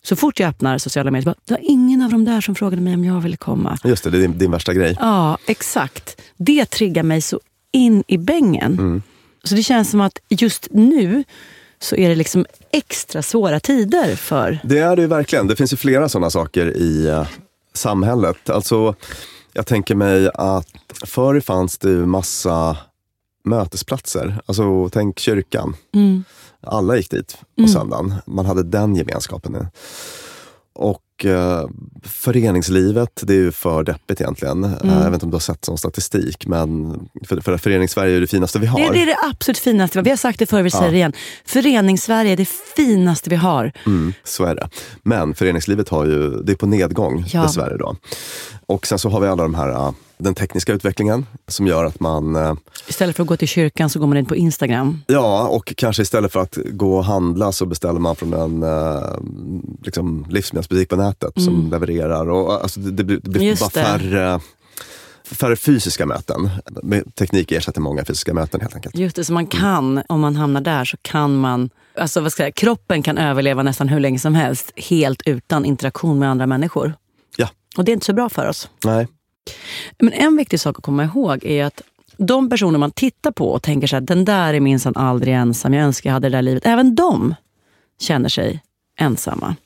Så 0.04 0.16
fort 0.16 0.40
jag 0.40 0.48
öppnar 0.48 0.78
sociala 0.78 1.10
medier, 1.10 1.24
bara, 1.24 1.34
det 1.44 1.54
var 1.54 1.60
ingen 1.62 2.02
av 2.02 2.10
dem 2.10 2.24
där 2.24 2.40
som 2.40 2.54
frågade 2.54 2.82
mig 2.82 2.94
om 2.94 3.04
jag 3.04 3.20
ville 3.20 3.36
komma. 3.36 3.78
Just 3.84 4.04
det, 4.04 4.10
det 4.10 4.18
är 4.18 4.22
din, 4.22 4.38
din 4.38 4.50
värsta 4.50 4.74
grej. 4.74 4.96
Ja, 5.00 5.38
exakt. 5.46 6.20
Det 6.36 6.64
triggar 6.64 7.02
mig 7.02 7.20
så 7.20 7.40
in 7.72 8.04
i 8.06 8.18
bängen. 8.18 8.72
Mm. 8.72 9.02
Så 9.44 9.54
det 9.54 9.62
känns 9.62 9.90
som 9.90 10.00
att 10.00 10.18
just 10.28 10.68
nu 10.70 11.24
så 11.78 11.96
är 11.96 12.08
det 12.08 12.14
liksom 12.14 12.46
extra 12.72 13.22
svåra 13.22 13.60
tider 13.60 14.16
för... 14.16 14.58
Det 14.64 14.78
är 14.78 14.96
det 14.96 15.02
ju 15.02 15.08
verkligen. 15.08 15.46
Det 15.46 15.56
finns 15.56 15.72
ju 15.72 15.76
flera 15.76 16.08
sådana 16.08 16.30
saker 16.30 16.76
i 16.76 17.08
eh, 17.08 17.26
samhället. 17.74 18.50
Alltså, 18.50 18.94
jag 19.52 19.66
tänker 19.66 19.94
mig 19.94 20.30
att 20.34 20.68
förr 21.04 21.40
fanns 21.40 21.78
det 21.78 21.88
ju 21.88 22.06
massa 22.06 22.76
mötesplatser. 23.44 24.40
Alltså, 24.46 24.88
tänk 24.88 25.18
kyrkan. 25.18 25.76
Mm. 25.94 26.24
Alla 26.60 26.96
gick 26.96 27.10
dit 27.10 27.38
på 27.62 27.68
söndagen. 27.68 28.14
Man 28.26 28.46
hade 28.46 28.62
den 28.62 28.96
gemenskapen. 28.96 29.66
Och 30.72 31.02
eh, 31.24 31.64
föreningslivet, 32.04 33.20
det 33.22 33.32
är 33.32 33.36
ju 33.38 33.52
för 33.52 33.82
deppigt 33.82 34.20
egentligen. 34.20 34.64
Eh, 34.64 34.70
jag 34.84 35.04
vet 35.04 35.14
inte 35.14 35.26
om 35.26 35.30
du 35.30 35.34
har 35.34 35.40
sett 35.40 35.64
sån 35.64 35.78
statistik, 35.78 36.46
men 36.46 36.94
för, 37.24 37.40
för 37.40 37.56
Föreningssverige 37.58 38.16
är 38.16 38.20
det 38.20 38.26
finaste 38.26 38.58
vi 38.58 38.66
har. 38.66 38.80
Det, 38.80 38.90
det 38.92 39.02
är 39.02 39.06
det 39.06 39.16
absolut 39.30 39.58
finaste. 39.58 40.02
Vi 40.02 40.10
har 40.10 40.16
sagt 40.16 40.38
det 40.38 40.46
förr, 40.46 40.62
vi 40.62 40.70
säger 40.70 40.90
det 40.90 40.96
igen. 40.96 41.12
Föreningssverige 41.44 42.32
är 42.32 42.36
det 42.36 42.48
finaste 42.76 43.30
vi 43.30 43.36
har. 43.36 43.72
Mm, 43.86 44.12
så 44.24 44.44
är 44.44 44.54
det. 44.54 44.68
Men 45.02 45.34
föreningslivet 45.34 45.88
har 45.88 46.04
ju, 46.06 46.30
det 46.30 46.52
är 46.52 46.56
på 46.56 46.66
nedgång 46.66 47.24
Ja. 47.32 47.42
dessvärre. 47.42 47.76
Då. 47.76 47.96
Och 48.66 48.86
sen 48.86 48.98
så 48.98 49.08
har 49.08 49.20
vi 49.20 49.26
alla 49.26 49.42
de 49.42 49.54
här, 49.54 49.68
äh, 49.68 49.90
den 50.18 50.34
tekniska 50.34 50.72
utvecklingen 50.72 51.26
som 51.48 51.66
gör 51.66 51.84
att 51.84 52.00
man, 52.00 52.56
Istället 52.88 53.16
för 53.16 53.22
att 53.22 53.28
gå 53.28 53.36
till 53.36 53.48
kyrkan 53.48 53.90
så 53.90 53.98
går 53.98 54.06
man 54.06 54.16
in 54.16 54.26
på 54.26 54.36
Instagram. 54.36 55.00
ja 55.06 55.48
och 55.48 55.72
kanske 55.76 56.02
istället 56.02 56.32
för 56.32 56.40
att 56.40 56.58
gå 56.70 56.96
och 56.96 57.04
handla 57.04 57.52
så 57.52 57.66
beställer 57.66 58.00
man 58.00 58.16
från 58.16 58.32
en 58.32 58.64
liksom 59.84 60.26
livsmedelsbutik 60.28 60.88
på 60.88 60.96
nätet 60.96 61.11
som 61.36 61.70
levererar. 61.70 62.30
Och, 62.30 62.52
alltså, 62.62 62.80
det, 62.80 62.90
det 62.90 63.04
blir, 63.04 63.20
Mm. 63.36 63.42
Just 63.48 63.60
bara 63.74 63.84
färre, 63.84 64.40
färre 65.24 65.56
fysiska 65.56 66.06
möten. 66.06 66.50
Teknik 67.14 67.52
ersätter 67.52 67.80
många 67.80 68.04
fysiska 68.04 68.34
möten 68.34 68.60
helt 68.60 68.74
enkelt. 68.74 68.94
Just 68.98 69.16
det, 69.16 69.24
så 69.24 69.32
man 69.32 69.46
kan, 69.46 70.02
om 70.08 70.20
man 70.20 70.36
hamnar 70.36 70.60
där 70.60 70.84
så 70.84 70.96
kan 71.02 71.36
man... 71.36 71.70
Alltså 71.98 72.20
vad 72.20 72.32
ska 72.32 72.42
jag 72.42 72.46
säga, 72.46 72.52
kroppen 72.52 73.02
kan 73.02 73.18
överleva 73.18 73.62
nästan 73.62 73.88
hur 73.88 74.00
länge 74.00 74.18
som 74.18 74.34
helst 74.34 74.72
helt 74.76 75.22
utan 75.26 75.64
interaktion 75.64 76.18
med 76.18 76.30
andra 76.30 76.46
människor. 76.46 76.94
Ja, 77.36 77.48
Och 77.76 77.84
det 77.84 77.90
är 77.90 77.94
inte 77.94 78.06
så 78.06 78.12
bra 78.12 78.28
för 78.28 78.46
oss. 78.48 78.68
nej. 78.84 79.08
Men 79.98 80.12
en 80.12 80.36
viktig 80.36 80.60
sak 80.60 80.78
att 80.78 80.84
komma 80.84 81.04
ihåg 81.04 81.44
är 81.44 81.64
att 81.64 81.82
de 82.16 82.50
personer 82.50 82.78
man 82.78 82.90
tittar 82.90 83.30
på 83.30 83.48
och 83.52 83.62
tänker 83.62 83.86
så 83.86 83.96
här, 83.96 84.00
den 84.00 84.24
där 84.24 84.54
är 84.54 84.60
minsann 84.60 84.96
aldrig 84.96 85.34
ensam, 85.34 85.74
jag 85.74 85.84
önskar 85.84 86.10
jag 86.10 86.14
hade 86.14 86.28
det 86.28 86.36
där 86.36 86.42
livet. 86.42 86.66
Även 86.66 86.94
de 86.94 87.34
känner 88.00 88.28
sig 88.28 88.62
ensamma. 89.02 89.56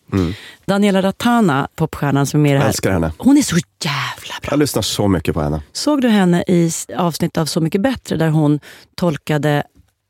Daniela 0.65 1.03
Ratana, 1.03 1.69
popstjärnan 1.75 2.27
som 2.27 2.41
är 2.41 2.43
med 2.43 2.51
i 2.51 2.53
det 2.53 2.57
Jag 2.57 2.61
här. 2.63 2.69
älskar 2.69 2.91
henne. 2.91 3.13
Hon 3.19 3.37
är 3.39 3.43
så 3.43 3.57
jävla 3.85 4.35
bra. 4.43 4.51
Jag 4.51 4.59
lyssnar 4.59 4.83
så 4.83 5.09
mycket 5.09 5.35
på 5.35 5.41
henne. 5.43 5.63
Såg 5.73 6.01
du 6.01 6.09
henne 6.09 6.45
i 6.49 6.71
avsnitt 6.97 7.39
av 7.39 7.47
Så 7.47 7.61
mycket 7.61 7.81
bättre 7.81 8.17
där 8.17 8.29
hon 8.29 8.61
tolkade 8.95 9.63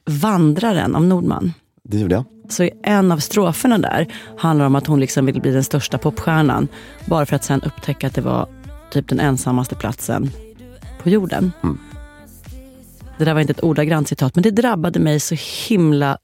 Vandraren 0.07 0.95
av 0.97 1.05
Nordman. 1.05 1.53
Det 1.83 1.99
gjorde 1.99 2.15
jag. 2.15 2.25
Så 2.49 2.69
en 2.83 3.13
av 3.13 3.19
stroferna 3.19 3.79
där 3.79 4.15
handlar 4.39 4.67
om 4.67 4.75
att 4.75 4.87
hon 4.87 5.01
liksom 5.01 5.27
vill 5.27 5.41
bli 5.41 5.53
den 5.53 5.65
största 5.65 5.99
popstjärnan. 5.99 6.69
Bara 7.05 7.27
för 7.27 7.37
att 7.37 7.45
sen 7.45 7.63
upptäcka 7.63 8.07
att 8.07 8.15
det 8.15 8.21
var 8.21 8.49
typ 8.91 9.09
den 9.09 9.21
ensammaste 9.21 9.75
platsen 9.75 10.31
på 11.03 11.11
jorden. 11.11 11.53
Mm. 11.63 11.79
Det 13.19 13.25
där 13.25 13.35
var 13.35 13.41
inte 13.41 13.51
ett 13.51 13.63
ordagrant 13.65 14.09
citat, 14.09 14.35
men 14.35 14.43
det 14.43 14.51
drabbade 14.51 14.99
mig 14.99 15.21
så 15.21 15.37
himla 15.69 16.19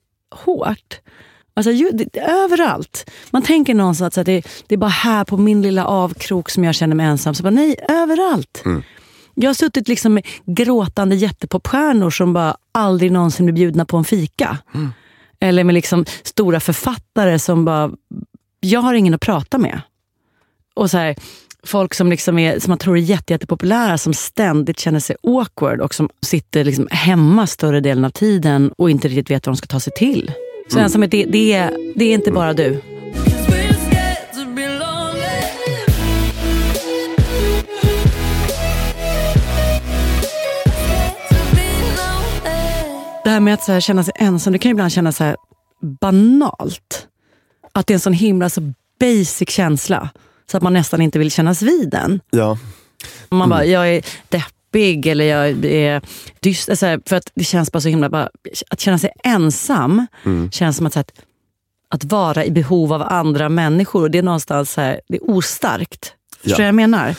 hårt. 0.44 1.00
Alltså, 1.54 1.70
överallt. 2.14 3.10
Man 3.30 3.42
tänker 3.42 3.74
någonstans 3.74 4.18
att 4.18 4.26
det, 4.26 4.42
det 4.66 4.74
är 4.74 4.78
bara 4.78 4.90
här 4.90 5.24
på 5.24 5.36
min 5.36 5.62
lilla 5.62 5.86
avkrok 5.86 6.50
som 6.50 6.64
jag 6.64 6.74
känner 6.74 6.96
mig 6.96 7.06
ensam. 7.06 7.34
Så 7.34 7.42
bara, 7.42 7.50
nej, 7.50 7.76
överallt. 7.88 8.62
Mm. 8.64 8.82
Jag 9.34 9.48
har 9.48 9.54
suttit 9.54 9.88
liksom 9.88 10.14
med 10.14 10.26
gråtande 10.46 11.16
jättepopstjärnor 11.16 12.10
som 12.10 12.32
bara 12.32 12.56
aldrig 12.72 13.12
någonsin 13.12 13.46
blir 13.46 13.54
bjudna 13.54 13.84
på 13.84 13.96
en 13.96 14.04
fika. 14.04 14.58
Eller 15.40 15.64
med 15.64 15.74
liksom 15.74 16.04
stora 16.22 16.60
författare 16.60 17.38
som 17.38 17.64
bara, 17.64 17.90
jag 18.60 18.80
har 18.80 18.94
ingen 18.94 19.14
att 19.14 19.20
prata 19.20 19.58
med. 19.58 19.80
Och 20.74 20.90
så 20.90 20.98
här, 20.98 21.16
folk 21.66 21.94
som, 21.94 22.10
liksom 22.10 22.38
är, 22.38 22.58
som 22.58 22.70
man 22.70 22.78
tror 22.78 22.96
är 22.96 23.00
jätte, 23.00 23.32
jättepopulära 23.32 23.98
som 23.98 24.14
ständigt 24.14 24.78
känner 24.78 25.00
sig 25.00 25.16
awkward 25.22 25.80
och 25.80 25.94
som 25.94 26.08
sitter 26.26 26.64
liksom 26.64 26.88
hemma 26.90 27.46
större 27.46 27.80
delen 27.80 28.04
av 28.04 28.10
tiden 28.10 28.72
och 28.78 28.90
inte 28.90 29.08
riktigt 29.08 29.30
vet 29.30 29.46
vad 29.46 29.54
de 29.54 29.56
ska 29.56 29.66
ta 29.66 29.80
sig 29.80 29.92
till. 29.96 30.32
Så 30.72 30.78
ensamhet, 30.78 31.10
det, 31.10 31.24
det, 31.24 31.52
är, 31.52 31.70
det 31.94 32.04
är 32.04 32.14
inte 32.14 32.30
bara 32.32 32.52
du. 32.52 32.80
Det 43.24 43.30
här 43.30 43.40
med 43.40 43.54
att 43.54 43.62
så 43.62 43.72
här, 43.72 43.80
känna 43.80 44.04
sig 44.04 44.14
ensam, 44.16 44.52
det 44.52 44.58
kan 44.58 44.70
ibland 44.70 44.92
kännas 44.92 45.16
så 45.16 45.36
banalt. 46.00 47.06
Att 47.72 47.86
det 47.86 47.92
är 47.92 47.96
en 47.96 48.00
sån 48.00 48.12
himla 48.12 48.50
så 48.50 48.72
basic 49.00 49.48
känsla. 49.48 50.10
Så 50.50 50.56
att 50.56 50.62
man 50.62 50.72
nästan 50.72 51.00
inte 51.00 51.18
vill 51.18 51.30
kännas 51.30 51.62
vid 51.62 51.90
den. 51.90 52.20
Ja, 52.30 52.58
Man 53.30 53.48
bara, 53.50 53.64
jag 53.64 53.88
är 53.94 54.02
deppig 54.28 54.61
eller 54.74 55.24
jag 55.24 55.64
är 55.64 56.02
dyster. 56.40 56.74
Så 56.74 56.86
här, 56.86 57.00
för 57.06 57.16
att 57.16 57.30
det 57.34 57.44
känns 57.44 57.72
bara 57.72 57.80
så 57.80 57.88
himla... 57.88 58.08
Bara, 58.08 58.28
att 58.70 58.80
känna 58.80 58.98
sig 58.98 59.10
ensam 59.24 60.06
känns 60.52 60.76
som 60.76 60.86
att, 60.86 60.92
så 60.92 60.98
här, 60.98 61.04
att, 61.04 61.24
att 61.88 62.04
vara 62.04 62.44
i 62.44 62.50
behov 62.50 62.92
av 62.92 63.02
andra 63.02 63.48
människor. 63.48 64.02
Och 64.02 64.10
det 64.10 64.18
är 64.18 64.22
någonstans 64.22 64.72
så 64.72 64.80
här, 64.80 65.00
det 65.08 65.16
är 65.16 65.30
ostarkt. 65.30 66.14
Förstår 66.42 66.48
du 66.48 66.50
Ja. 66.50 66.56
vad 66.58 66.66
jag 66.68 66.74
menar? 66.74 67.14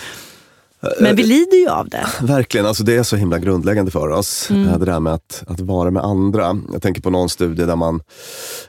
Men 0.99 1.15
vi 1.15 1.23
lider 1.23 1.57
ju 1.57 1.69
av 1.69 1.89
det. 1.89 2.05
verkligen. 2.21 2.65
Alltså 2.65 2.83
det 2.83 2.95
är 2.95 3.03
så 3.03 3.15
himla 3.15 3.39
grundläggande 3.39 3.91
för 3.91 4.09
oss. 4.09 4.51
eh, 4.51 4.77
Det 4.77 4.85
där 4.85 4.99
med 4.99 5.13
att, 5.13 5.43
att 5.47 5.59
vara 5.59 5.91
med 5.91 6.03
andra. 6.03 6.57
Jag 6.73 6.81
tänker 6.81 7.01
på 7.01 7.09
någon 7.09 7.29
studie 7.29 7.63
där 7.65 7.75
man, 7.75 8.01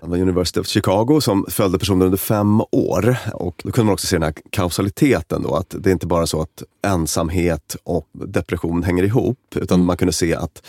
University 0.00 0.60
of 0.60 0.66
Chicago, 0.66 1.20
som 1.20 1.46
följde 1.48 1.78
personer 1.78 2.04
under 2.06 2.18
fem 2.18 2.60
år. 2.72 3.16
Och 3.32 3.62
då 3.64 3.70
kunde 3.72 3.86
man 3.86 3.92
också 3.92 4.06
se 4.06 4.16
den 4.16 4.22
här 4.22 4.34
kausaliteten 4.50 5.42
då, 5.42 5.54
att 5.56 5.74
det 5.78 5.90
är 5.90 5.92
inte 5.92 6.06
bara 6.06 6.26
så 6.26 6.40
att 6.42 6.62
ensamhet 6.86 7.76
och 7.84 8.08
depression 8.12 8.82
hänger 8.82 9.02
ihop, 9.04 9.38
utan 9.56 9.84
man 9.84 9.96
kunde 9.96 10.12
se 10.12 10.34
att, 10.34 10.62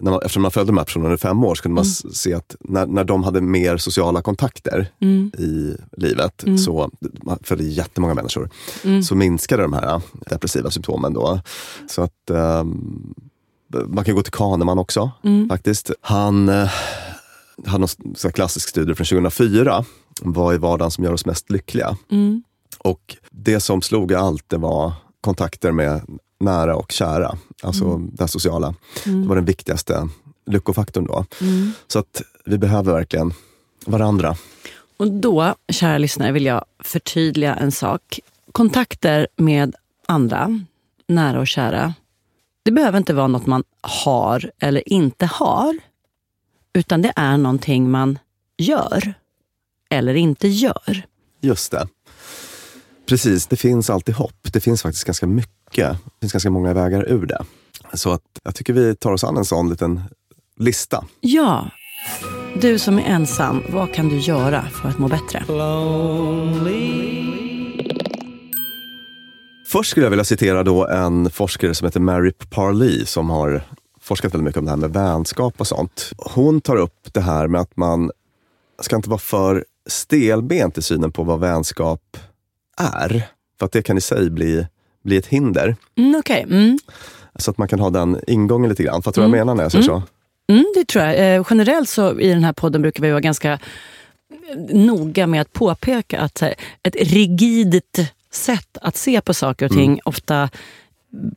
när 0.00 0.10
man, 0.10 0.20
eftersom 0.22 0.42
man 0.42 0.50
följde 0.50 0.72
de 0.72 0.78
här 0.78 0.84
personerna 0.84 1.08
under 1.08 1.16
fem 1.16 1.44
år, 1.44 1.54
så 1.54 1.62
kunde 1.62 1.74
man 1.74 1.84
s- 1.84 2.16
se 2.16 2.34
att 2.34 2.56
när, 2.60 2.86
när 2.86 3.04
de 3.04 3.24
hade 3.24 3.40
mer 3.40 3.76
sociala 3.76 4.22
kontakter 4.22 4.88
i 5.38 5.76
livet, 5.96 6.44
så 6.64 6.90
man 7.22 7.38
följde 7.42 7.64
jättemånga 7.64 8.14
människor, 8.14 8.50
så 9.02 9.14
minskade 9.14 9.62
de 9.62 9.72
här 9.72 10.00
depressiva 10.30 10.70
symptomen 10.70 11.12
då. 11.12 11.40
Så 11.90 12.02
att 12.02 12.30
ehm, 12.30 13.14
man 13.86 14.04
kan 14.04 14.14
gå 14.14 14.22
till 14.22 14.32
Kahneman 14.32 14.78
också 14.78 15.10
faktiskt. 15.48 15.90
Han 16.00 16.48
eh, 16.48 16.68
hade 17.66 17.86
här 18.24 18.30
klassisk 18.30 18.68
studie 18.68 18.94
från 18.94 19.06
2004, 19.06 19.84
Vad 20.22 20.54
är 20.54 20.58
vardagen 20.58 20.90
som 20.90 21.04
gör 21.04 21.12
oss 21.12 21.26
mest 21.26 21.50
lyckliga? 21.50 21.96
Och 22.78 23.16
det 23.30 23.60
som 23.60 23.82
slog 23.82 24.14
allt 24.14 24.44
det 24.48 24.56
var 24.56 24.92
kontakter 25.20 25.72
med 25.72 26.02
nära 26.40 26.76
och 26.76 26.92
kära, 26.92 27.36
alltså 27.62 27.96
det 27.96 28.22
här 28.22 28.26
sociala. 28.26 28.74
Det 29.04 29.26
var 29.26 29.36
den 29.36 29.44
viktigaste 29.44 30.08
lyckofaktorn 30.46 31.06
då. 31.06 31.26
Så 31.86 31.98
att 31.98 32.22
vi 32.44 32.58
behöver 32.58 32.92
verkligen 32.92 33.32
varandra. 33.86 34.36
Och 34.96 35.12
då, 35.12 35.54
kära 35.68 35.98
lyssnare, 35.98 36.32
vill 36.32 36.44
jag 36.44 36.64
förtydliga 36.78 37.54
en 37.54 37.72
sak. 37.72 38.20
Kontakter 38.52 39.28
med 39.36 39.74
andra, 40.06 40.60
nära 41.08 41.40
och 41.40 41.46
kära, 41.46 41.94
det 42.62 42.70
behöver 42.70 42.98
inte 42.98 43.14
vara 43.14 43.26
något 43.26 43.46
man 43.46 43.64
har 43.80 44.50
eller 44.58 44.92
inte 44.92 45.26
har. 45.26 45.78
Utan 46.72 47.02
det 47.02 47.12
är 47.16 47.36
någonting 47.36 47.90
man 47.90 48.18
gör 48.56 49.14
eller 49.90 50.14
inte 50.14 50.48
gör. 50.48 51.02
Just 51.40 51.70
det. 51.70 51.88
Precis, 53.06 53.46
det 53.46 53.56
finns 53.56 53.90
alltid 53.90 54.14
hopp. 54.14 54.52
Det 54.52 54.60
finns 54.60 54.82
faktiskt 54.82 55.04
ganska 55.04 55.26
mycket. 55.26 55.54
Det 55.82 56.20
finns 56.20 56.32
ganska 56.32 56.50
många 56.50 56.74
vägar 56.74 57.08
ur 57.08 57.26
det. 57.26 57.44
Så 57.92 58.10
att 58.10 58.22
jag 58.44 58.54
tycker 58.54 58.72
vi 58.72 58.96
tar 58.96 59.12
oss 59.12 59.24
an 59.24 59.36
en 59.36 59.44
sån 59.44 59.70
liten 59.70 60.00
lista. 60.56 61.04
Ja, 61.20 61.70
du 62.60 62.78
som 62.78 62.98
är 62.98 63.02
ensam, 63.02 63.62
vad 63.68 63.94
kan 63.94 64.08
du 64.08 64.18
göra 64.18 64.62
för 64.62 64.88
att 64.88 64.98
må 64.98 65.08
bättre? 65.08 65.44
Först 69.66 69.90
skulle 69.90 70.06
jag 70.06 70.10
vilja 70.10 70.24
citera 70.24 70.62
då 70.62 70.86
en 70.86 71.30
forskare 71.30 71.74
som 71.74 71.86
heter 71.86 72.00
Mary 72.00 72.32
Parley 72.50 73.06
som 73.06 73.30
har 73.30 73.62
forskat 74.00 74.34
väldigt 74.34 74.44
mycket 74.44 74.58
om 74.58 74.64
det 74.64 74.70
här 74.70 74.76
med 74.76 74.92
vänskap 74.92 75.54
och 75.60 75.66
sånt. 75.66 76.12
Hon 76.16 76.60
tar 76.60 76.76
upp 76.76 77.12
det 77.12 77.20
här 77.20 77.48
med 77.48 77.60
att 77.60 77.76
man 77.76 78.10
ska 78.82 78.96
inte 78.96 79.10
vara 79.10 79.18
för 79.18 79.64
stelbent 79.86 80.78
i 80.78 80.82
synen 80.82 81.12
på 81.12 81.24
vad 81.24 81.40
vänskap 81.40 82.16
är. 82.78 83.28
För 83.58 83.66
att 83.66 83.72
det 83.72 83.82
kan 83.82 83.98
i 83.98 84.00
sig 84.00 84.30
bli, 84.30 84.66
bli 85.04 85.16
ett 85.16 85.26
hinder. 85.26 85.76
Mm, 85.96 86.14
Okej, 86.18 86.42
mm. 86.42 86.78
Så 87.36 87.50
att 87.50 87.58
man 87.58 87.68
kan 87.68 87.80
ha 87.80 87.90
den 87.90 88.20
ingången 88.26 88.70
lite 88.70 88.82
grann. 88.82 89.02
Fattar 89.02 89.22
du 89.22 89.28
vad 89.28 89.38
jag 89.38 89.46
menar 89.46 89.54
när 89.54 89.62
jag 89.62 89.72
säger 89.72 89.84
så? 89.84 90.02
Mm, 90.48 90.64
det 90.74 90.84
tror 90.88 91.04
jag. 91.04 91.36
Eh, 91.36 91.46
generellt 91.50 91.88
så 91.88 92.20
i 92.20 92.28
den 92.28 92.44
här 92.44 92.52
podden 92.52 92.82
brukar 92.82 93.02
vi 93.02 93.10
vara 93.10 93.20
ganska 93.20 93.52
eh, 93.52 93.58
noga 94.76 95.26
med 95.26 95.40
att 95.40 95.52
påpeka 95.52 96.20
att 96.20 96.40
här, 96.40 96.54
ett 96.82 96.96
rigidt 96.96 98.12
sätt 98.32 98.78
att 98.82 98.96
se 98.96 99.20
på 99.20 99.34
saker 99.34 99.66
och 99.66 99.72
ting 99.72 100.00
ofta 100.04 100.48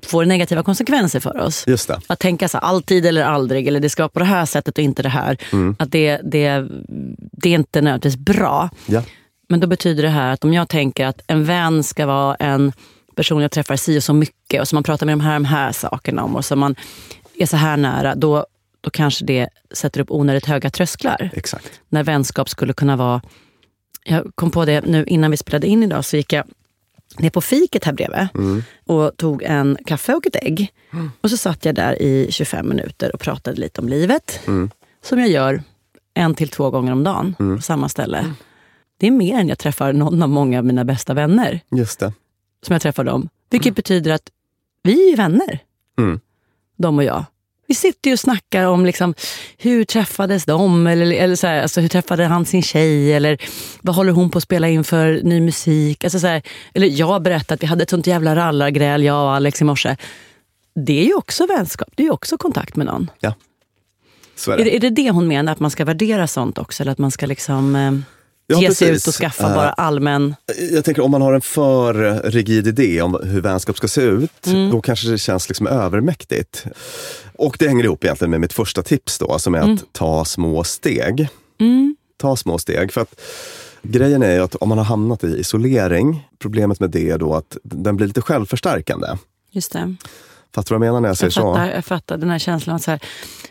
får 0.03 0.25
negativa 0.25 0.63
konsekvenser 0.63 1.19
för 1.19 1.37
oss. 1.41 1.63
Just 1.67 1.87
det. 1.87 1.99
Att 2.07 2.19
tänka 2.19 2.47
så 2.47 2.57
här, 2.57 2.65
alltid 2.65 3.05
eller 3.05 3.23
aldrig, 3.23 3.67
eller 3.67 3.79
det 3.79 3.89
ska 3.89 4.03
vara 4.03 4.09
på 4.09 4.19
det 4.19 4.25
här 4.25 4.45
sättet 4.45 4.77
och 4.77 4.83
inte 4.83 5.03
det 5.03 5.09
här. 5.09 5.37
Att 5.79 5.91
det, 5.91 6.21
det, 6.23 6.67
det 7.31 7.49
är 7.49 7.55
inte 7.55 7.81
nödvändigtvis 7.81 8.17
bra. 8.17 8.69
Ja. 8.85 9.03
Men 9.49 9.59
då 9.59 9.67
betyder 9.67 10.03
det 10.03 10.09
här 10.09 10.33
att 10.33 10.43
om 10.43 10.53
jag 10.53 10.69
tänker 10.69 11.05
att 11.05 11.21
en 11.27 11.45
vän 11.45 11.83
ska 11.83 12.05
vara 12.05 12.35
en 12.35 12.71
person 13.17 13.41
jag 13.41 13.51
träffar 13.51 13.75
si 13.75 13.99
och 13.99 14.03
så 14.03 14.13
mycket 14.13 14.61
och 14.61 14.67
som 14.67 14.75
man 14.75 14.83
pratar 14.83 15.05
med 15.05 15.13
de 15.13 15.21
här, 15.21 15.33
de 15.33 15.45
här 15.45 15.71
sakerna 15.71 16.23
om 16.23 16.35
och 16.35 16.45
som 16.45 16.59
man 16.59 16.75
är 17.35 17.45
så 17.45 17.57
här 17.57 17.77
nära, 17.77 18.15
då, 18.15 18.45
då 18.81 18.89
kanske 18.89 19.25
det 19.25 19.49
sätter 19.71 20.01
upp 20.01 20.11
onödigt 20.11 20.45
höga 20.45 20.69
trösklar. 20.69 21.29
Exakt. 21.33 21.81
När 21.89 22.03
vänskap 22.03 22.49
skulle 22.49 22.73
kunna 22.73 22.95
vara... 22.95 23.21
Jag 24.03 24.31
kom 24.35 24.51
på 24.51 24.65
det 24.65 24.81
nu 24.81 25.03
innan 25.05 25.31
vi 25.31 25.37
spelade 25.37 25.67
in 25.67 25.83
idag, 25.83 26.05
så 26.05 26.17
gick 26.17 26.33
jag 26.33 26.45
ner 27.17 27.29
på 27.29 27.41
fiket 27.41 27.83
här 27.83 27.93
bredvid 27.93 28.27
och 28.85 29.17
tog 29.17 29.43
en 29.43 29.77
kaffe 29.85 30.13
och 30.13 30.27
ett 30.27 30.35
ägg. 30.35 30.73
Och 31.21 31.29
så 31.29 31.37
satt 31.37 31.65
jag 31.65 31.75
där 31.75 32.01
i 32.01 32.27
25 32.31 32.69
minuter 32.69 33.13
och 33.13 33.19
pratade 33.19 33.61
lite 33.61 33.81
om 33.81 33.89
livet. 33.89 34.39
Som 35.03 35.19
jag 35.19 35.29
gör 35.29 35.63
en 36.13 36.35
till 36.35 36.49
två 36.49 36.69
gånger 36.69 36.91
om 36.91 37.03
dagen 37.03 37.35
på 37.37 37.61
samma 37.61 37.89
ställe. 37.89 38.33
Det 38.99 39.07
är 39.07 39.11
mer 39.11 39.39
än 39.39 39.47
jag 39.47 39.59
träffar 39.59 39.93
någon 39.93 40.23
av 40.23 40.29
många 40.29 40.59
av 40.59 40.65
mina 40.65 40.85
bästa 40.85 41.13
vänner 41.13 41.59
Just 41.71 41.99
det. 41.99 42.13
Som 42.65 42.73
jag 42.73 42.81
träffar 42.81 43.03
dem. 43.03 43.29
Vilket 43.49 43.75
betyder 43.75 44.11
att 44.11 44.29
vi 44.83 45.11
är 45.13 45.17
vänner, 45.17 45.59
Mm. 45.99 46.19
de 46.77 46.97
och 46.97 47.03
jag. 47.03 47.25
Vi 47.67 47.75
sitter 47.75 48.09
ju 48.09 48.13
och 48.13 48.19
snackar 48.19 48.63
om 48.65 48.85
liksom, 48.85 49.13
hur 49.57 49.83
träffades 49.83 50.45
de? 50.45 50.87
Eller, 50.87 51.11
eller 51.15 51.35
så 51.35 51.47
här, 51.47 51.61
alltså, 51.61 51.81
hur 51.81 51.87
träffade 51.87 52.25
han 52.25 52.45
sin 52.45 52.61
tjej? 52.63 53.13
Eller 53.13 53.37
vad 53.81 53.95
håller 53.95 54.11
hon 54.11 54.29
på 54.29 54.37
att 54.37 54.43
spela 54.43 54.67
in 54.69 54.83
för 54.83 55.19
ny 55.23 55.41
musik? 55.41 56.03
Alltså, 56.03 56.19
så 56.19 56.27
här, 56.27 56.41
eller 56.73 56.87
jag 56.87 57.21
berättade 57.21 57.53
att 57.53 57.63
vi 57.63 57.67
hade 57.67 57.83
ett 57.83 57.89
sånt 57.89 58.07
jävla 58.07 58.35
rallargräl, 58.35 59.03
jag 59.03 59.23
och 59.25 59.31
Alex 59.33 59.61
i 59.61 59.63
morse. 59.63 59.95
Det 60.75 60.99
är 61.01 61.05
ju 61.05 61.13
också 61.13 61.45
vänskap, 61.47 61.87
det 61.95 62.03
är 62.03 62.07
ju 62.07 62.11
också 62.11 62.37
kontakt 62.37 62.75
med 62.75 62.85
någon. 62.85 63.11
Ja. 63.19 63.33
Är 64.47 64.51
Är 64.51 64.57
det. 64.57 64.63
det, 64.63 64.75
är 64.75 64.79
det 64.79 64.89
det 64.89 65.11
hon 65.11 65.27
menar, 65.27 65.51
att 65.51 65.59
man 65.59 65.71
ska 65.71 65.85
värdera 65.85 66.27
sånt 66.27 66.57
också? 66.57 66.83
Eller 66.83 66.91
att 66.91 66.97
man 66.97 67.11
ska 67.11 67.25
liksom 67.25 67.75
eh, 67.75 67.91
Ja, 68.47 68.61
ge 68.61 68.75
sig 68.75 68.89
ut 68.89 69.07
och 69.07 69.13
skaffa 69.13 69.47
Eh, 69.49 69.55
bara 69.55 69.69
allmän... 69.69 70.35
Jag 70.71 70.85
tänker 70.85 71.01
om 71.03 71.11
man 71.11 71.21
har 71.21 71.33
en 71.33 71.41
för 71.41 72.21
rigid 72.23 72.67
idé 72.67 73.01
om 73.01 73.19
hur 73.23 73.41
vänskap 73.41 73.77
ska 73.77 73.87
se 73.87 74.01
ut, 74.01 74.43
då 74.71 74.81
kanske 74.81 75.07
det 75.09 75.17
känns 75.17 75.49
liksom 75.49 75.67
övermäktigt. 75.67 76.65
Och 77.35 77.55
det 77.59 77.67
hänger 77.67 77.83
ihop 77.83 78.03
egentligen 78.03 78.31
med 78.31 78.41
mitt 78.41 78.53
första 78.53 78.83
tips 78.83 79.17
då, 79.17 79.39
som 79.39 79.55
är 79.55 79.59
att 79.59 79.93
ta 79.93 80.25
små 80.25 80.63
steg. 80.63 81.27
Ta 82.17 82.35
små 82.35 82.57
steg. 82.57 82.93
För 82.93 83.01
att 83.01 83.21
grejen 83.81 84.23
är 84.23 84.39
att 84.39 84.55
om 84.55 84.69
man 84.69 84.77
har 84.77 84.85
hamnat 84.85 85.23
i 85.23 85.27
isolering, 85.39 86.27
problemet 86.39 86.79
med 86.79 86.89
det 86.89 87.09
är 87.09 87.17
då 87.17 87.35
att 87.35 87.57
den 87.63 87.97
blir 87.97 88.07
lite 88.07 88.21
självförstärkande. 88.21 89.07
Just 89.51 89.71
det. 89.71 89.95
Fattar 90.55 90.75
du 90.75 90.79
vad 90.79 90.87
jag 90.87 90.91
menar 90.91 91.01
när 91.01 91.09
jag 91.09 91.17
säger 91.17 91.33
Jag 91.35 91.53
fattar, 91.53 91.69
så? 91.69 91.75
jag 91.75 91.85
fattar 91.85 92.17
den 92.17 92.29
här 92.29 92.39
känslan 92.39 92.75
att 92.75 92.81
så 92.81 92.91
här, 92.91 92.99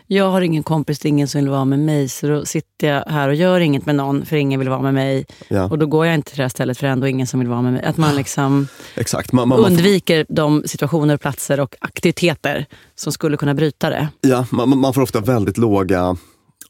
jag 0.07 0.31
har 0.31 0.41
ingen 0.41 0.63
kompis, 0.63 0.99
det 0.99 1.07
är 1.07 1.09
ingen 1.09 1.27
som 1.27 1.41
vill 1.41 1.49
vara 1.49 1.65
med 1.65 1.79
mig. 1.79 2.09
Så 2.09 2.27
då 2.27 2.45
sitter 2.45 2.87
jag 2.87 3.03
här 3.07 3.27
och 3.27 3.35
gör 3.35 3.59
inget 3.59 3.85
med 3.85 3.95
någon 3.95 4.25
för 4.25 4.35
ingen 4.35 4.59
vill 4.59 4.69
vara 4.69 4.81
med 4.81 4.93
mig. 4.93 5.25
Ja. 5.47 5.63
Och 5.63 5.77
då 5.79 5.85
går 5.85 6.05
jag 6.05 6.15
inte 6.15 6.29
till 6.29 6.37
det 6.37 6.43
här 6.43 6.49
stället 6.49 6.77
för 6.77 6.87
ändå 6.87 7.07
ingen 7.07 7.27
som 7.27 7.39
vill 7.39 7.49
vara 7.49 7.61
med 7.61 7.73
mig. 7.73 7.83
Att 7.83 7.97
man 7.97 8.15
liksom 8.15 8.67
Exakt. 8.95 9.31
Man, 9.31 9.47
man, 9.47 9.61
man, 9.61 9.71
undviker 9.71 10.25
de 10.29 10.63
situationer, 10.65 11.17
platser 11.17 11.59
och 11.59 11.75
aktiviteter 11.79 12.65
som 12.95 13.11
skulle 13.11 13.37
kunna 13.37 13.53
bryta 13.53 13.89
det. 13.89 14.07
ja, 14.21 14.45
man, 14.51 14.77
man 14.79 14.93
får 14.93 15.01
ofta 15.01 15.19
väldigt 15.19 15.57
låga 15.57 16.17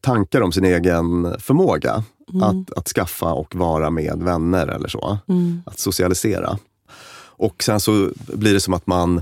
tankar 0.02 0.42
om 0.42 0.52
sin 0.52 0.66
egen 0.66 1.36
förmåga 1.40 2.04
att, 2.42 2.78
att 2.78 2.88
skaffa 2.88 3.34
och 3.34 3.56
vara 3.56 3.90
med 3.90 4.24
vänner 4.24 4.68
eller 4.68 4.88
så. 4.88 5.18
Att 5.66 5.80
socialisera. 5.80 6.58
Och 7.40 7.64
sen 7.64 7.80
så 7.80 8.10
blir 8.18 8.54
det 8.54 8.60
som 8.60 8.74
att 8.74 8.88
man 8.88 9.22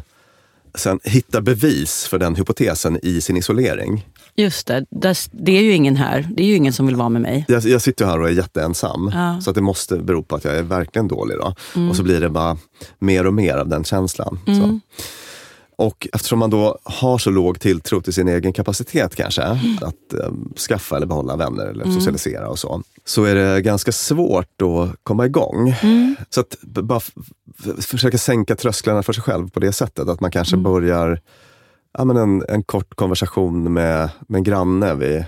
sen 0.77 0.99
hittar 1.03 1.41
bevis 1.41 2.07
för 2.07 2.17
den 2.19 2.35
hypotesen 2.35 2.99
i 3.03 3.21
sin 3.21 3.37
isolering. 3.37 4.05
Just 4.37 4.67
det, 4.67 4.85
det 5.31 5.57
är 5.57 5.61
ju 5.61 5.71
ingen 5.71 5.95
här. 5.95 6.27
Det 6.35 6.43
är 6.43 6.47
ju 6.47 6.55
ingen 6.55 6.73
som 6.73 6.85
vill 6.87 6.95
vara 6.95 7.09
med 7.09 7.21
mig. 7.21 7.45
Jag, 7.47 7.63
jag 7.63 7.81
sitter 7.81 8.05
här 8.05 8.19
och 8.21 8.27
är 8.29 8.33
jätteensam, 8.33 9.11
Ja. 9.13 9.41
så 9.41 9.49
att 9.49 9.55
det 9.55 9.61
måste 9.61 9.97
bero 9.97 10.23
på 10.23 10.35
att 10.35 10.43
jag 10.43 10.55
är 10.57 10.63
verkligen 10.63 11.07
dålig. 11.07 11.37
Då. 11.37 11.55
Och 11.89 11.95
så 11.95 12.03
blir 12.03 12.21
det 12.21 12.29
bara 12.29 12.57
mer 12.99 13.27
och 13.27 13.33
mer 13.33 13.55
av 13.57 13.67
den 13.69 13.83
känslan. 13.83 14.39
Så. 14.45 14.79
Och 15.77 16.07
eftersom 16.13 16.39
man 16.39 16.49
då 16.49 16.77
har 16.83 17.17
så 17.17 17.29
låg 17.29 17.59
tilltro 17.59 18.01
till 18.01 18.13
sin 18.13 18.27
egen 18.27 18.53
kapacitet 18.53 19.15
kanske, 19.15 19.43
att 19.81 20.13
eh, 20.19 20.31
skaffa 20.67 20.95
eller 20.97 21.07
behålla 21.07 21.35
vänner 21.35 21.65
eller 21.65 21.85
socialisera 21.91 22.49
och 22.49 22.59
så, 22.59 22.83
så 23.05 23.23
är 23.23 23.35
det 23.35 23.61
ganska 23.61 23.91
svårt 23.91 24.61
att 24.61 25.03
komma 25.03 25.25
igång. 25.25 25.75
Så 26.29 26.41
att 26.41 26.55
bara 26.61 26.99
försöka 27.81 28.17
sänka 28.17 28.55
trösklarna 28.55 29.03
för 29.03 29.13
sig 29.13 29.23
själv 29.23 29.49
på 29.49 29.59
det 29.59 29.71
sättet, 29.71 30.09
att 30.09 30.21
man 30.21 30.31
kanske 30.31 30.57
börjar 30.57 31.21
ja, 31.97 32.05
men 32.05 32.17
en, 32.17 32.43
en 32.49 32.63
kort 32.63 32.95
konversation 32.95 33.73
med, 33.73 34.09
med 34.27 34.37
en 34.37 34.43
granne 34.43 34.93
vid 34.95 35.25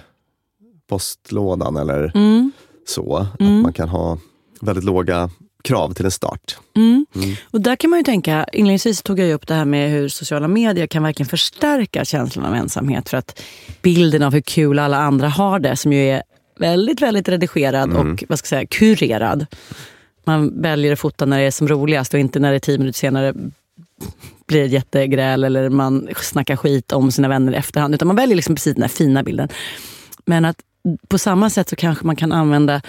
postlådan 0.90 1.78
eller 1.78 2.12
Mm. 2.16 2.52
så. 2.88 3.16
Att 3.16 3.40
man 3.40 3.74
kan 3.74 3.90
ha 3.90 4.18
väldigt 4.62 4.84
låga 4.86 5.30
krav 5.63 5.93
till 5.93 6.06
en 6.06 6.12
start. 6.12 6.58
Och 7.52 7.62
där 7.62 7.76
kan 7.76 7.89
man 7.89 8.00
ju 8.00 8.04
tänka, 8.04 8.46
inledningsvis 8.54 9.02
tog 9.02 9.20
jag 9.20 9.32
upp 9.32 9.48
det 9.48 9.54
här 9.54 9.65
med 9.65 9.91
hur 9.91 10.10
sociala 10.10 10.48
medier 10.48 10.88
kan 10.88 11.04
verkligen 11.04 11.30
förstärka 11.30 12.06
känslan 12.06 12.46
av 12.46 12.56
ensamhet. 12.56 13.10
För 13.10 13.17
att 13.17 13.41
bilden 13.82 14.24
av 14.24 14.34
hur 14.34 14.41
kul 14.41 14.80
alla 14.80 14.98
andra 14.98 15.30
har 15.30 15.60
det, 15.60 15.76
som 15.76 15.93
ju 15.93 16.10
är 16.10 16.24
väldigt, 16.60 17.02
väldigt 17.02 17.30
redigerad 17.30 17.93
och 17.93 18.24
vad 18.30 18.39
ska 18.39 18.56
jag 18.56 18.60
säga, 18.60 18.67
kurerad. 18.67 19.46
Man 20.24 20.62
väljer 20.62 20.93
att 20.93 21.00
fota 21.00 21.26
när 21.26 21.39
det 21.39 21.46
är 21.46 21.52
som 21.52 21.67
roligast 21.67 22.13
och 22.13 22.20
inte 22.20 22.39
när 22.39 22.50
det 22.50 22.58
är 22.58 22.60
tio 22.60 22.78
minuter 22.78 23.00
senare 23.00 23.34
blir 24.48 24.65
ett 24.65 24.72
jättegräl 24.72 25.43
eller 25.43 25.70
man 25.70 26.08
snackar 26.22 26.56
skit 26.56 26.91
om 26.91 27.12
sina 27.12 27.28
vänner 27.28 27.52
i 27.52 27.56
efterhand. 27.56 27.96
Utan 27.96 28.08
man 28.08 28.15
väljer 28.15 28.36
liksom 28.36 28.56
precis 28.56 28.74
den 28.74 28.82
där 28.82 28.88
fina 28.88 29.24
bilden. 29.24 29.50
Men 30.26 30.46
att 30.46 30.58
på 31.08 31.17
samma 31.17 31.50
sätt 31.50 31.70
så 31.70 31.76
kanske 31.76 32.06
man 32.06 32.15
kan 32.15 32.32
använda 32.32 32.82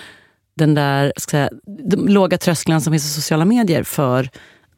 den 0.59 0.75
där 0.75 1.13
ska 1.17 1.31
säga, 1.31 1.51
de 1.91 2.09
låga 2.09 2.39
trösklarna 2.39 2.81
som 2.81 2.93
finns 2.93 3.05
i 3.05 3.09
sociala 3.09 3.45
medier 3.45 3.83
för 3.83 4.29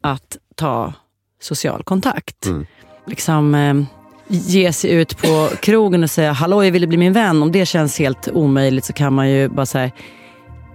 att 0.01 0.37
ta 0.55 0.93
social 1.41 1.83
kontakt. 1.83 2.47
Liksom 3.07 3.55
eh, 3.55 3.73
ge 4.27 4.73
sig 4.73 4.91
ut 4.91 5.17
på 5.17 5.49
krogen 5.61 6.03
och 6.03 6.09
säga 6.09 6.31
hallå 6.31 6.63
jag 6.63 6.71
ville 6.71 6.87
bli 6.87 6.97
min 6.97 7.13
vän. 7.13 7.43
Om 7.43 7.51
det 7.51 7.65
känns 7.65 7.99
helt 7.99 8.27
omöjligt 8.33 8.85
så 8.85 8.93
kan 8.93 9.13
man 9.13 9.29
ju 9.29 9.49
bara 9.49 9.65
här, 9.73 9.91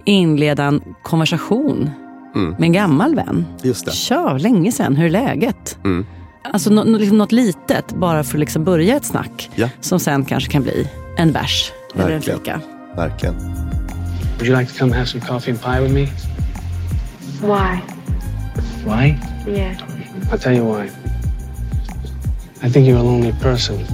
inleda 0.05 0.63
en 0.63 0.81
konversation 1.03 1.89
med 2.33 2.63
en 2.63 2.73
gammal 2.73 3.15
vän. 3.15 3.45
Just 3.63 3.85
det. 3.85 3.91
Tja, 3.91 4.37
länge 4.37 4.71
sedan, 4.71 4.95
hur 4.95 5.05
är 5.05 5.09
läget? 5.09 5.77
Alltså 6.53 6.69
nå- 6.69 6.83
nå- 6.83 6.97
liksom 6.97 7.17
något 7.17 7.31
litet, 7.31 7.93
bara 7.95 8.23
för 8.23 8.33
att 8.37 8.39
liksom 8.39 8.63
börja 8.63 8.95
ett 8.95 9.05
snack. 9.05 9.49
Ja. 9.55 9.69
Som 9.81 9.99
sen 9.99 10.25
kanske 10.25 10.51
kan 10.51 10.63
bli 10.63 10.89
en 11.17 11.31
bärs 11.31 11.71
eller 11.95 12.09
en 12.11 12.21
fika. 12.21 12.61
Verkligen. 12.95 13.35
Would 14.37 14.45
you 14.45 14.53
like 14.53 14.67
to 14.67 14.73
come 14.73 14.91
have 14.91 15.09
some 15.09 15.19
coffee 15.19 15.51
and 15.51 15.59
pie 15.59 15.81
with 15.81 15.91
me? 15.91 16.05
Why? 17.41 17.77
Why? 18.83 19.19
Yeah. 19.47 19.75
I'll 20.31 20.37
tell 20.37 20.53
you 20.53 20.63
why. 20.63 20.83
I 22.61 22.69
think 22.69 22.87
you're 22.87 22.97
a 22.97 23.01
lonely 23.01 23.31
person. 23.33 23.85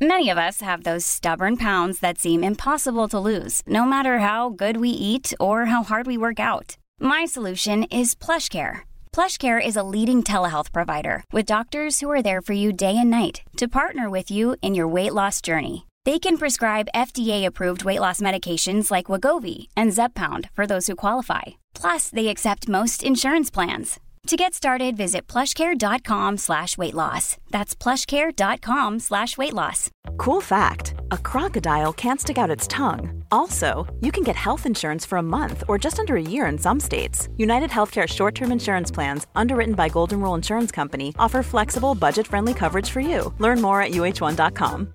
Many 0.00 0.30
of 0.30 0.38
us 0.38 0.60
have 0.60 0.84
those 0.84 1.04
stubborn 1.04 1.56
pounds 1.56 2.00
that 2.00 2.18
seem 2.18 2.44
impossible 2.44 3.08
to 3.08 3.18
lose, 3.18 3.62
no 3.66 3.84
matter 3.84 4.18
how 4.18 4.50
good 4.50 4.76
we 4.76 4.90
eat 4.90 5.32
or 5.40 5.66
how 5.66 5.82
hard 5.82 6.06
we 6.06 6.16
work 6.16 6.38
out. 6.38 6.76
My 7.00 7.24
solution 7.24 7.84
is 7.84 8.14
PlushCare. 8.14 8.80
PlushCare 9.12 9.64
is 9.64 9.76
a 9.76 9.82
leading 9.82 10.22
telehealth 10.22 10.72
provider 10.72 11.24
with 11.32 11.46
doctors 11.46 11.98
who 11.98 12.10
are 12.10 12.22
there 12.22 12.40
for 12.40 12.52
you 12.52 12.72
day 12.72 12.96
and 12.96 13.10
night 13.10 13.42
to 13.56 13.66
partner 13.66 14.08
with 14.08 14.30
you 14.30 14.54
in 14.62 14.74
your 14.74 14.86
weight 14.86 15.14
loss 15.14 15.40
journey. 15.40 15.87
They 16.08 16.18
can 16.18 16.38
prescribe 16.38 16.94
FDA-approved 16.94 17.84
weight 17.84 18.00
loss 18.00 18.22
medications 18.22 18.90
like 18.90 19.10
Wagovi 19.10 19.66
and 19.76 19.90
Zepbound 19.92 20.48
for 20.54 20.66
those 20.66 20.86
who 20.86 20.96
qualify. 20.96 21.42
Plus, 21.74 22.08
they 22.08 22.28
accept 22.28 22.66
most 22.66 23.02
insurance 23.02 23.50
plans. 23.50 24.00
To 24.28 24.36
get 24.38 24.54
started, 24.54 24.96
visit 24.96 25.26
plushcare.com 25.26 26.38
slash 26.38 26.78
weight 26.78 26.94
loss. 26.94 27.36
That's 27.50 27.74
plushcare.com 27.74 29.00
slash 29.00 29.36
weight 29.36 29.52
loss. 29.52 29.90
Cool 30.16 30.40
fact 30.40 30.94
a 31.10 31.18
crocodile 31.18 31.92
can't 31.92 32.22
stick 32.22 32.38
out 32.38 32.56
its 32.56 32.66
tongue. 32.66 33.22
Also, 33.30 33.86
you 34.00 34.10
can 34.10 34.24
get 34.24 34.36
health 34.36 34.64
insurance 34.64 35.04
for 35.04 35.18
a 35.18 35.28
month 35.36 35.62
or 35.68 35.76
just 35.76 35.98
under 35.98 36.16
a 36.16 36.22
year 36.22 36.46
in 36.46 36.56
some 36.56 36.80
states. 36.80 37.28
United 37.36 37.68
Healthcare 37.68 38.08
short 38.08 38.34
term 38.34 38.50
insurance 38.50 38.90
plans, 38.90 39.26
underwritten 39.34 39.74
by 39.74 39.90
Golden 39.90 40.22
Rule 40.22 40.34
Insurance 40.34 40.72
Company, 40.72 41.14
offer 41.18 41.42
flexible, 41.42 41.94
budget 41.94 42.26
friendly 42.26 42.54
coverage 42.54 42.88
for 42.88 43.00
you. 43.00 43.34
Learn 43.38 43.60
more 43.60 43.82
at 43.82 43.92
uh1.com. 43.92 44.94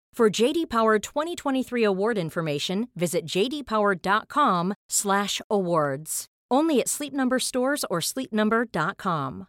For 0.17 0.41
JD 0.41 0.69
Power 0.69 0.99
2023 0.99 1.85
award 1.85 2.17
information, 2.17 2.87
visit 2.99 3.21
jdpower.com/awards. 3.25 6.25
Only 6.53 6.81
at 6.81 6.89
Sleep 6.89 7.13
Number 7.13 7.39
stores 7.39 7.85
or 7.89 8.01
sleepnumber.com. 8.01 9.45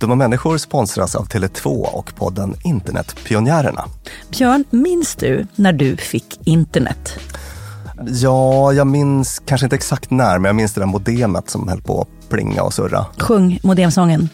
Dumma 0.00 0.14
människor 0.14 0.58
sponsras 0.58 1.16
av 1.16 1.28
Tele2 1.28 1.86
och 1.92 2.14
podden 2.16 2.54
Internetpionjärerna. 2.64 3.84
Björn, 4.30 4.64
minns 4.70 5.16
du 5.16 5.46
när 5.56 5.72
du 5.72 5.96
fick 5.96 6.40
internet? 6.44 7.18
Ja, 8.06 8.72
jag 8.72 8.86
minns 8.86 9.38
kanske 9.38 9.66
inte 9.66 9.76
exakt 9.76 10.10
när, 10.10 10.38
men 10.38 10.48
jag 10.48 10.56
minns 10.56 10.74
det 10.74 10.80
där 10.80 10.86
modemet 10.86 11.50
som 11.50 11.68
höll 11.68 11.82
på 11.82 12.00
att 12.00 12.28
plinga 12.28 12.62
och 12.62 12.74
surra. 12.74 13.06
Sjung 13.18 13.58
modemsången. 13.62 14.28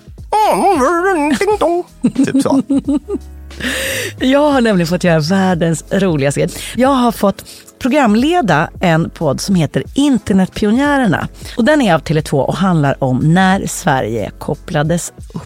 Ding 1.39 1.59
dong. 1.61 1.85
Typ 2.15 2.43
så. 2.43 2.63
Jag 4.19 4.51
har 4.53 4.61
nämligen 4.61 4.87
fått 4.87 5.05
göra 5.05 5.21
världens 5.21 5.85
roligaste 5.91 6.41
grej. 6.41 6.51
Jag 6.77 6.89
har 6.89 7.13
fått 7.13 7.45
programleda 7.79 8.71
en 8.81 9.11
podd 9.11 9.41
som 9.41 9.55
heter 9.55 9.85
Internetpionjärerna. 9.95 11.29
Och 11.57 11.65
den 11.65 11.83
är 11.83 11.95
av 11.95 12.01
Tele2 12.03 12.33
och 12.33 12.57
handlar 12.57 13.05
om 13.05 13.35
när 13.35 13.67
Sverige 13.67 14.31
kopplades 14.39 15.13
upp. 15.35 15.43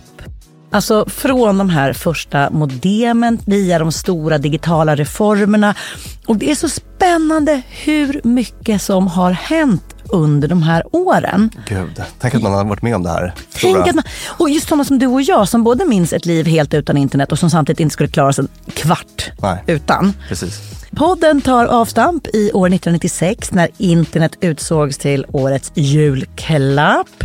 Alltså 0.73 1.05
från 1.09 1.59
de 1.59 1.71
här 1.71 1.93
första 1.93 2.51
modemen 2.51 3.39
via 3.47 3.79
de 3.79 3.93
stora 3.93 4.39
digitala 4.39 4.97
reformerna. 4.97 5.75
Och 6.27 6.37
det 6.37 6.51
är 6.51 6.55
så 6.55 6.69
spännande 6.69 7.63
hur 7.69 8.21
mycket 8.25 8.83
som 8.83 9.07
har 9.07 9.31
hänt 9.31 9.97
under 10.13 10.49
de 10.49 10.63
här 10.63 10.83
åren. 10.93 11.51
Gud, 11.69 12.03
tänk 12.19 12.35
att 12.35 12.43
man 12.43 12.53
har 12.53 12.65
varit 12.65 12.83
med 12.83 12.95
om 12.97 13.03
det 13.03 13.11
här. 13.11 13.35
Tänk 13.61 13.89
att 13.89 13.95
man, 13.95 14.05
och 14.27 14.51
just 14.51 14.69
sådana 14.69 14.85
som 14.85 14.99
du 14.99 15.07
och 15.07 15.23
jag 15.23 15.49
som 15.49 15.65
både 15.65 15.85
minns 15.85 16.13
ett 16.13 16.27
liv 16.27 16.47
helt 16.47 16.75
utan 16.75 16.97
internet 16.97 17.33
och 17.33 17.39
som 17.39 17.51
samtidigt 17.51 17.81
inte 17.81 17.93
skulle 17.93 18.09
klara 18.09 18.33
sig 18.33 18.45
en 18.67 18.73
kvart 18.73 19.31
Nej. 19.43 19.65
utan. 19.67 20.13
Precis. 20.29 20.61
Podden 20.97 21.41
tar 21.41 21.67
avstamp 21.67 22.27
i 22.27 22.53
år 22.53 22.67
1996 22.67 23.53
när 23.53 23.69
internet 23.79 24.37
utsågs 24.41 24.99
till 24.99 25.27
årets 25.33 25.73
julklapp. 25.75 27.25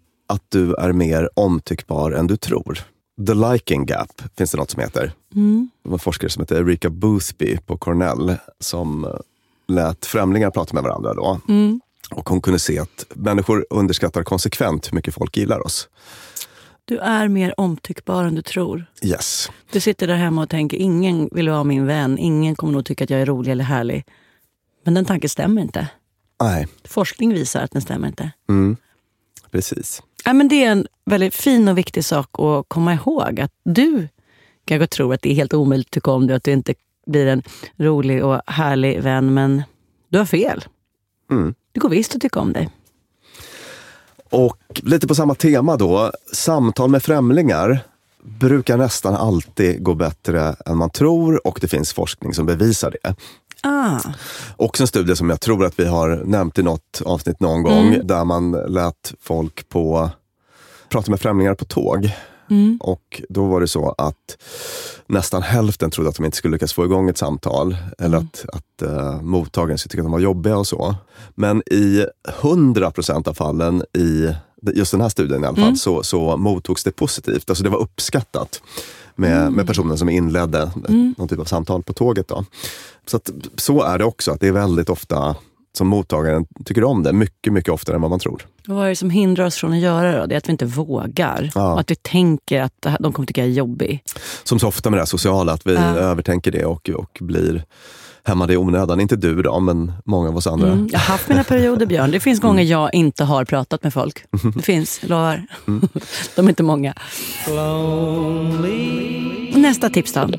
att 0.31 0.43
du 0.49 0.73
är 0.75 0.93
mer 0.93 1.29
omtyckbar 1.35 2.11
än 2.11 2.27
du 2.27 2.37
tror. 2.37 2.79
The 3.27 3.33
liking 3.33 3.85
gap 3.85 4.21
finns 4.37 4.51
det 4.51 4.57
något 4.57 4.71
som 4.71 4.81
heter. 4.81 5.11
Det 5.83 5.89
var 5.89 5.93
en 5.93 5.99
forskare 5.99 6.29
som 6.29 6.41
heter 6.41 6.55
Erika 6.55 6.89
Boothby 6.89 7.57
på 7.57 7.77
Cornell 7.77 8.35
som 8.59 9.05
eh, 9.05 9.11
lät 9.67 10.05
främlingar 10.05 10.51
prata 10.51 10.73
med 10.73 10.83
varandra 10.83 11.13
då. 11.13 11.39
Och 12.11 12.29
hon 12.29 12.41
kunde 12.41 12.59
se 12.59 12.79
att 12.79 13.05
människor 13.15 13.65
underskattar 13.69 14.23
konsekvent 14.23 14.91
hur 14.91 14.95
mycket 14.95 15.13
folk 15.13 15.37
gillar 15.37 15.65
oss. 15.65 15.89
Du 16.85 16.97
är 16.97 17.27
mer 17.27 17.59
omtyckbar 17.59 18.23
än 18.23 18.35
du 18.35 18.41
tror. 18.41 18.85
Yes. 19.03 19.49
Du 19.71 19.79
sitter 19.79 20.07
där 20.07 20.15
hemma 20.15 20.41
och 20.43 20.49
tänker 20.49 20.77
ingen 20.77 21.29
vill 21.31 21.49
vara 21.49 21.63
min 21.63 21.85
vän, 21.85 22.17
ingen 22.17 22.55
kommer 22.55 22.73
nog 22.73 22.85
tycka 22.85 23.03
att 23.03 23.09
jag 23.09 23.21
är 23.21 23.25
rolig 23.25 23.51
eller 23.51 23.63
härlig. 23.63 24.05
Men 24.83 24.93
den 24.93 25.05
tanken 25.05 25.29
stämmer 25.29 25.61
inte. 25.61 25.87
Nej, 26.41 26.67
Forskning 26.83 27.33
visar 27.33 27.63
att 27.63 27.71
den 27.71 27.81
stämmer 27.81 28.07
inte. 28.07 28.31
precis. 29.51 30.01
Ja, 30.25 30.33
men 30.33 30.47
det 30.47 30.63
är 30.63 30.71
en 30.71 30.87
väldigt 31.05 31.35
fin 31.35 31.67
och 31.67 31.77
viktig 31.77 32.05
sak 32.05 32.39
att 32.39 32.65
komma 32.67 32.93
ihåg. 32.93 33.39
Att 33.39 33.51
du 33.63 34.07
kanske 34.65 34.87
tror 34.87 35.13
att 35.13 35.21
det 35.21 35.31
är 35.31 35.35
helt 35.35 35.53
omöjligt 35.53 35.87
att 35.87 35.91
tycka 35.91 36.11
om 36.11 36.27
dig, 36.27 36.35
att 36.35 36.43
du 36.43 36.51
inte 36.51 36.73
blir 37.05 37.27
en 37.27 37.43
rolig 37.77 38.25
och 38.25 38.41
härlig 38.47 39.01
vän. 39.01 39.33
Men 39.33 39.63
du 40.09 40.17
har 40.17 40.25
fel. 40.25 40.65
Mm. 41.31 41.53
Det 41.71 41.79
går 41.79 41.89
visst 41.89 42.15
att 42.15 42.21
tycka 42.21 42.39
om 42.39 42.53
dig. 42.53 42.69
Och 44.29 44.81
lite 44.83 45.07
på 45.07 45.15
samma 45.15 45.35
tema 45.35 45.77
då, 45.77 46.11
samtal 46.33 46.89
med 46.89 47.03
främlingar 47.03 47.79
brukar 48.23 48.77
nästan 48.77 49.15
alltid 49.15 49.83
gå 49.83 49.95
bättre 49.95 50.55
än 50.65 50.77
man 50.77 50.89
tror 50.89 51.47
och 51.47 51.57
det 51.61 51.67
finns 51.67 51.93
forskning 51.93 52.33
som 52.33 52.45
bevisar 52.45 52.95
det. 53.03 53.15
Ah, 53.63 53.99
Också 54.57 54.83
en 54.83 54.87
studie 54.87 55.15
som 55.15 55.29
jag 55.29 55.41
tror 55.41 55.65
att 55.65 55.79
vi 55.79 55.85
har 55.85 56.23
nämnt 56.25 56.59
i 56.59 56.63
något 56.63 57.01
avsnitt 57.05 57.39
någon 57.39 57.63
gång, 57.63 57.97
där 58.03 58.25
man 58.25 58.51
lät 58.51 59.13
folk 59.21 59.69
på 59.69 60.09
prata 60.89 61.11
med 61.11 61.19
främlingar 61.21 61.55
på 61.55 61.65
tåg. 61.65 62.11
Och 62.79 63.21
då 63.29 63.45
var 63.45 63.61
det 63.61 63.67
så 63.67 63.95
att 63.97 64.37
nästan 65.07 65.41
hälften 65.41 65.91
trodde 65.91 66.09
att 66.09 66.15
de 66.15 66.25
inte 66.25 66.37
skulle 66.37 66.51
lyckas 66.55 66.73
få 66.73 66.85
igång 66.85 67.09
ett 67.09 67.17
samtal, 67.17 67.77
eller 67.99 68.17
att, 68.17 68.45
att 68.53 68.89
uh, 68.89 69.21
mottagaren 69.21 69.77
skulle 69.77 69.91
tycka 69.91 70.01
att 70.01 70.05
de 70.05 70.11
var 70.11 70.19
jobbiga 70.19 70.57
och 70.57 70.67
så. 70.67 70.95
Men 71.35 71.63
i 71.71 72.05
100% 72.41 73.27
av 73.29 73.33
fallen 73.33 73.83
i 73.97 74.35
just 74.75 74.91
den 74.91 75.01
här 75.01 75.09
studien 75.09 75.43
i 75.43 75.47
alla 75.47 75.55
fall, 75.55 75.77
så, 75.77 76.03
så 76.03 76.37
mottogs 76.37 76.83
det 76.83 76.91
positivt. 76.91 77.49
Alltså 77.49 77.63
det 77.63 77.69
var 77.69 77.79
uppskattat. 77.79 78.61
Med, 79.21 79.51
med 79.51 79.67
personen 79.67 79.97
som 79.97 80.09
inledde 80.09 80.71
Mm. 80.89 81.15
någon 81.17 81.27
typ 81.27 81.39
av 81.39 81.45
samtal 81.45 81.83
på 81.83 81.93
tåget. 81.93 82.27
Då. 82.27 82.45
Så, 83.05 83.17
att, 83.17 83.29
så 83.55 83.83
är 83.83 83.97
det 83.97 84.05
också, 84.05 84.31
att 84.31 84.39
det 84.39 84.47
är 84.47 84.51
väldigt 84.51 84.89
ofta 84.89 85.35
som 85.77 85.87
mottagaren 85.87 86.45
tycker 86.65 86.83
om 86.83 87.03
det, 87.03 87.13
mycket, 87.13 87.53
mycket 87.53 87.73
oftare 87.73 87.95
än 87.95 88.01
vad 88.01 88.09
man 88.11 88.19
tror. 88.19 88.47
Och 88.67 88.75
vad 88.75 88.85
är 88.85 88.89
det 88.89 88.95
som 88.95 89.09
hindrar 89.09 89.45
oss 89.45 89.55
från 89.55 89.71
att 89.73 89.79
göra 89.79 90.11
det 90.11 90.19
då? 90.19 90.25
Det 90.25 90.35
är 90.35 90.37
att 90.37 90.47
vi 90.47 90.51
inte 90.51 90.65
vågar. 90.65 91.51
Ja. 91.55 91.79
Att 91.79 91.91
vi 91.91 91.95
tänker 91.95 92.61
att 92.61 92.85
de 92.99 93.13
kommer 93.13 93.27
tycka 93.27 93.41
jag 93.41 93.49
är 93.49 93.53
jobbig. 93.53 94.03
Som 94.43 94.59
så 94.59 94.67
ofta 94.67 94.89
med 94.89 94.97
det 94.97 95.01
här 95.01 95.05
sociala, 95.05 95.51
att 95.53 95.67
vi 95.67 95.73
Ja. 95.73 95.81
övertänker 95.95 96.51
det 96.51 96.65
och, 96.65 96.89
och 96.89 97.17
blir 97.21 97.63
hämmade 98.23 98.53
i 98.53 98.57
onödan. 98.57 98.99
Inte 98.99 99.15
du 99.15 99.41
då, 99.41 99.59
men 99.59 99.93
många 100.05 100.29
av 100.29 100.37
oss 100.37 100.47
andra. 100.47 100.67
Mm. 100.67 100.89
Jag 100.91 100.99
har 100.99 101.05
haft 101.05 101.29
mina 101.29 101.43
perioder 101.43 101.85
Björn. 101.85 102.11
Det 102.11 102.19
finns 102.19 102.39
gånger 102.39 102.63
jag 102.63 102.93
inte 102.93 103.23
har 103.23 103.45
pratat 103.45 103.83
med 103.83 103.93
folk. 103.93 104.23
Det 104.55 104.61
finns, 104.61 104.99
lovar. 105.03 105.45
De 106.35 106.45
är 106.45 106.49
inte 106.49 106.63
många. 106.63 106.93
Nästa 109.55 109.89
tips 109.89 110.13
då? 110.13 110.29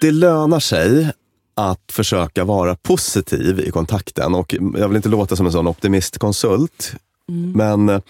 Det 0.00 0.10
lönar 0.10 0.60
sig 0.60 1.12
att 1.56 1.92
försöka 1.92 2.44
vara 2.44 2.76
positiv 2.76 3.60
i 3.60 3.70
kontakten. 3.70 4.34
Och 4.34 4.54
jag 4.78 4.88
vill 4.88 4.96
inte 4.96 5.08
låta 5.08 5.36
som 5.36 5.46
en 5.46 5.52
sån 5.52 5.66
optimistkonsult, 5.66 6.94
men, 7.28 8.00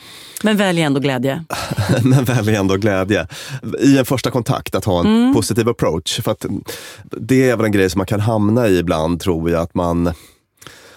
Men 0.42 0.56
välj 0.56 0.82
ändå 0.82 1.00
glädje. 1.00 1.44
men 2.02 2.24
välj 2.24 2.54
ändå 2.54 2.76
glädje. 2.76 3.26
I 3.80 3.98
en 3.98 4.04
första 4.04 4.30
kontakt, 4.30 4.74
att 4.74 4.84
ha 4.84 5.00
en 5.00 5.34
positiv 5.34 5.68
approach. 5.68 6.20
För 6.20 6.36
det 7.02 7.50
är 7.50 7.56
väl 7.56 7.66
en 7.66 7.72
grej 7.72 7.90
som 7.90 7.98
man 7.98 8.06
kan 8.06 8.20
hamna 8.20 8.68
i 8.68 8.78
ibland, 8.78 9.20
tror 9.20 9.50
jag. 9.50 9.62
Att 9.62 9.74
man, 9.74 10.12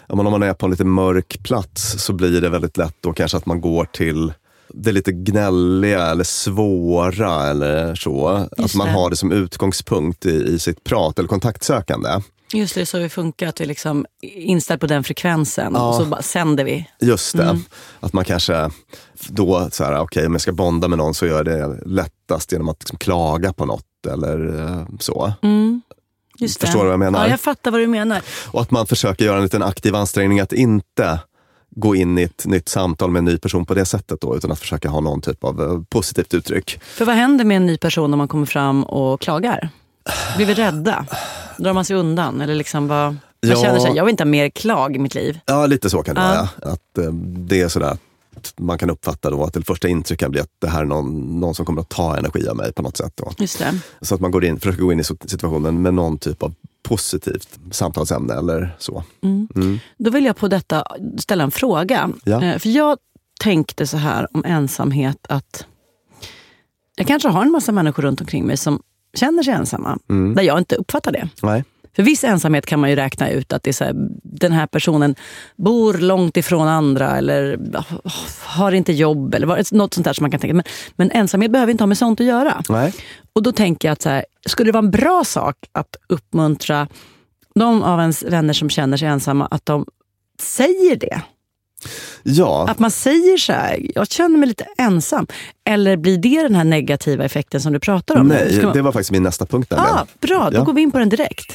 om 0.07 0.23
man 0.23 0.43
är 0.43 0.53
på 0.53 0.65
en 0.65 0.71
lite 0.71 0.85
mörk 0.85 1.43
plats 1.43 2.03
så 2.03 2.13
blir 2.13 2.41
det 2.41 2.49
väldigt 2.49 2.77
lätt 2.77 2.95
då 3.01 3.13
kanske 3.13 3.37
att 3.37 3.45
man 3.45 3.61
går 3.61 3.85
till 3.85 4.33
det 4.73 4.91
lite 4.91 5.11
gnälliga 5.11 6.05
eller 6.05 6.23
svåra 6.23 7.47
eller 7.47 7.95
så. 7.95 8.27
att 8.57 8.75
man 8.75 8.87
det. 8.87 8.93
har 8.93 9.09
det 9.09 9.15
som 9.15 9.31
utgångspunkt 9.31 10.25
i, 10.25 10.29
i 10.29 10.59
sitt 10.59 10.83
prat 10.83 11.19
eller 11.19 11.29
kontaktsökande. 11.29 12.09
Just 12.53 12.75
det, 12.75 12.85
så 12.85 12.99
vi 12.99 13.09
funkar. 13.09 13.47
Att 13.47 13.61
vi 13.61 13.65
liksom 13.65 14.05
är 14.21 14.29
inställd 14.29 14.81
på 14.81 14.87
den 14.87 15.03
frekvensen. 15.03 15.71
Ja. 15.75 15.89
Och 15.89 15.95
så 15.95 16.05
bara 16.05 16.21
sänder 16.21 16.63
vi. 16.63 16.87
Just 16.99 17.37
det. 17.37 17.43
Mm. 17.43 17.63
Att 17.99 18.13
man 18.13 18.25
kanske 18.25 18.69
då, 19.27 19.69
så 19.71 19.83
här, 19.83 19.99
okej 19.99 20.25
om 20.25 20.31
jag 20.31 20.41
ska 20.41 20.51
bonda 20.51 20.87
med 20.87 20.97
någon 20.97 21.13
så 21.13 21.25
gör 21.25 21.35
jag 21.35 21.45
det 21.45 21.79
lättast 21.85 22.51
genom 22.51 22.69
att 22.69 22.79
liksom 22.79 22.97
klaga 22.97 23.53
på 23.53 23.65
något 23.65 23.85
eller 24.11 24.59
eh, 24.59 24.85
så. 24.99 25.33
Mm. 25.41 25.81
Just 26.37 26.59
det. 26.59 26.67
Förstår 26.67 26.79
du 26.79 26.85
vad 26.85 26.93
jag 26.93 26.99
menar? 26.99 27.23
Ja, 27.23 27.29
jag 27.29 27.39
fattar 27.39 27.71
vad 27.71 27.79
du 27.79 27.87
menar. 27.87 28.21
Och 28.47 28.61
att 28.61 28.71
man 28.71 28.87
försöker 28.87 29.25
göra 29.25 29.37
en 29.37 29.43
liten 29.43 29.63
aktiv 29.63 29.95
ansträngning 29.95 30.39
att 30.39 30.53
inte 30.53 31.19
gå 31.75 31.95
in 31.95 32.17
i 32.17 32.23
ett 32.23 32.45
nytt 32.45 32.69
samtal 32.69 33.11
med 33.11 33.19
en 33.19 33.25
ny 33.25 33.37
person 33.37 33.65
på 33.65 33.73
det 33.73 33.85
sättet 33.85 34.21
då, 34.21 34.37
utan 34.37 34.51
att 34.51 34.59
försöka 34.59 34.89
ha 34.89 34.99
någon 34.99 35.21
typ 35.21 35.43
av 35.43 35.61
eh, 35.61 35.81
positivt 35.89 36.33
uttryck. 36.33 36.79
För 36.83 37.05
vad 37.05 37.15
händer 37.15 37.45
med 37.45 37.57
en 37.57 37.65
ny 37.65 37.77
person 37.77 38.13
om 38.13 38.17
man 38.17 38.27
kommer 38.27 38.45
fram 38.45 38.83
och 38.83 39.21
klagar? 39.21 39.69
Blir 40.35 40.45
vi 40.45 40.53
rädda? 40.53 41.05
Drar 41.57 41.73
man 41.73 41.85
sig 41.85 41.95
undan? 41.95 42.41
Eller 42.41 42.55
liksom 42.55 42.87
vad... 42.87 43.05
Man 43.07 43.19
Ja. 43.55 43.55
känner 43.55 43.79
sig, 43.79 43.91
jag 43.95 44.05
vill 44.05 44.11
inte 44.11 44.23
ha 44.23 44.29
mer 44.29 44.49
klag 44.49 44.95
i 44.95 44.99
mitt 44.99 45.15
liv. 45.15 45.39
Ja, 45.45 45.65
lite 45.65 45.89
så 45.89 46.03
kan 46.03 46.15
det 46.15 46.21
Ja. 46.21 46.27
vara. 46.61 46.73
Att 46.73 46.97
eh, 46.97 47.11
det 47.13 47.61
är 47.61 47.67
sådär 47.67 47.97
att 48.35 48.53
man 48.57 48.77
kan 48.77 48.89
uppfatta 48.89 49.29
då 49.29 49.43
att 49.43 49.53
det 49.53 49.61
första 49.63 49.87
intryck 49.87 50.19
kan 50.19 50.31
bli 50.31 50.39
att 50.39 50.49
det 50.59 50.67
här 50.67 50.81
är 50.81 50.85
någon, 50.85 51.39
någon 51.39 51.55
som 51.55 51.65
kommer 51.65 51.81
att 51.81 51.89
ta 51.89 52.17
energi 52.17 52.47
av 52.47 52.55
mig 52.55 52.73
på 52.73 52.81
något 52.81 52.97
sätt. 52.97 53.13
Då. 53.15 53.31
Just 53.37 53.59
det. 53.59 53.79
Så 54.01 54.15
att 54.15 54.21
man 54.21 54.31
går 54.31 54.45
in, 54.45 54.59
försöker 54.59 54.81
gå 54.83 54.91
in 54.93 54.99
i 54.99 55.03
situationen 55.03 55.81
med 55.81 55.93
någon 55.93 56.17
typ 56.17 56.43
av 56.43 56.53
positivt 56.83 57.59
samtalsämne 57.71 58.33
eller 58.33 58.75
så. 58.79 59.03
Mm. 59.23 59.79
Då 59.97 60.09
vill 60.11 60.25
jag 60.25 60.37
på 60.37 60.47
detta 60.47 60.83
ställa 61.17 61.43
en 61.43 61.51
fråga. 61.51 62.09
Ja. 62.23 62.43
Eh, 62.43 62.57
För 62.59 62.69
jag 62.69 62.97
tänkte 63.43 63.87
så 63.87 63.97
här 63.97 64.27
om 64.33 64.45
ensamhet 64.45 65.17
att 65.29 65.65
jag 66.95 67.07
kanske 67.07 67.29
har 67.29 67.41
en 67.41 67.51
massa 67.51 67.71
människor 67.71 68.03
runt 68.03 68.21
omkring 68.21 68.45
mig 68.45 68.57
som 68.57 68.81
känner 69.13 69.43
sig 69.43 69.53
ensamma. 69.53 69.99
Mm. 70.09 70.35
Där 70.35 70.43
jag 70.43 70.57
inte 70.57 70.75
uppfattar 70.75 71.11
det. 71.11 71.29
Nej. 71.41 71.63
För 71.95 72.03
viss 72.03 72.23
ensamhet 72.23 72.65
kan 72.65 72.79
man 72.79 72.89
ju 72.89 72.95
räkna 72.95 73.29
ut 73.29 73.53
att 73.53 73.63
det 73.63 73.69
är 73.69 73.73
så 73.73 73.83
här, 73.83 73.93
den 74.23 74.51
här 74.51 74.67
personen 74.67 75.15
bor 75.55 75.93
långt 75.93 76.37
ifrån 76.37 76.67
andra 76.67 77.17
eller 77.17 77.59
har 78.43 78.71
inte 78.71 78.93
jobb 78.93 79.35
eller 79.35 79.75
något 79.75 79.93
sånt 79.93 80.05
där 80.05 80.13
som 80.13 80.23
man 80.23 80.31
kan 80.31 80.39
tänka. 80.39 80.53
Men, 80.53 80.63
men 80.95 81.11
ensamhet 81.11 81.51
behöver 81.51 81.71
inte 81.71 81.81
ha 81.81 81.87
med 81.87 81.97
sånt 81.97 82.19
att 82.19 82.25
göra. 82.25 82.63
Nej. 82.69 82.93
Och 83.33 83.43
då 83.43 83.51
tänker 83.51 83.87
jag 83.87 83.93
att 83.93 84.01
så 84.01 84.09
här, 84.09 84.25
skulle 84.45 84.67
det 84.67 84.73
vara 84.73 84.83
en 84.85 84.91
bra 84.91 85.23
sak 85.23 85.55
att 85.71 85.95
uppmuntra 86.09 86.87
de 87.55 87.83
av 87.83 87.99
ens 87.99 88.23
vänner 88.23 88.53
som 88.53 88.69
känner 88.69 88.97
sig 88.97 89.07
ensamma 89.07 89.45
att 89.45 89.65
de 89.65 89.85
säger 90.39 90.95
det? 90.95 91.21
Ja, 92.23 92.67
Att 92.69 92.79
man 92.79 92.91
säger 92.91 93.37
så 93.37 93.53
här, 93.53 93.79
jag 93.95 94.07
känner 94.11 94.37
mig 94.37 94.47
lite 94.49 94.65
ensam. 94.77 95.27
Eller 95.65 95.97
blir 95.97 96.17
det 96.17 96.41
den 96.43 96.55
här 96.55 96.63
negativa 96.63 97.23
effekten 97.25 97.61
som 97.61 97.73
du 97.73 97.79
pratar 97.79 98.19
om? 98.19 98.27
nej, 98.27 98.59
man- 98.63 98.73
det 98.73 98.81
var 98.81 98.91
faktiskt 98.91 99.11
min 99.11 99.23
nästa 99.23 99.45
punkt. 99.45 99.73
ah, 99.73 99.75
nämligen. 99.83 100.07
bra, 100.21 100.49
då 100.49 100.57
Ja. 100.57 100.63
går 100.63 100.73
vi 100.73 100.81
in 100.81 100.91
på 100.91 100.99
den 100.99 101.09
direkt. 101.09 101.45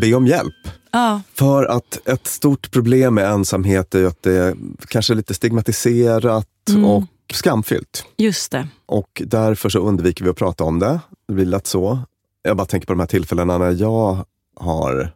Be 0.00 0.14
om 0.14 0.26
hjälp. 0.26 0.54
Ja, 0.90 1.20
För 1.34 1.64
att 1.64 2.08
ett 2.08 2.26
stort 2.26 2.70
problem 2.70 3.14
med 3.14 3.30
ensamhet 3.30 3.94
är 3.94 4.04
att 4.04 4.22
det 4.22 4.32
är 4.32 4.54
kanske 4.88 5.14
lite 5.14 5.34
stigmatiserat 5.34 6.46
Mm. 6.68 6.84
och 6.84 7.04
skamfyllt. 7.32 8.04
just 8.16 8.52
det. 8.52 8.68
Och 8.86 9.22
därför 9.26 9.68
så 9.68 9.78
undviker 9.78 10.24
vi 10.24 10.30
att 10.30 10.36
prata 10.36 10.64
om 10.64 10.78
det. 10.78 11.00
Det 11.28 11.34
blir 11.34 11.44
lätt 11.46 11.66
så. 11.66 11.98
Jag 12.42 12.56
bara 12.56 12.66
tänker 12.66 12.86
på 12.86 12.92
de 12.92 13.00
här 13.00 13.06
tillfällena 13.06 13.58
när 13.58 13.70
jag 13.70 14.18
har 14.56 15.12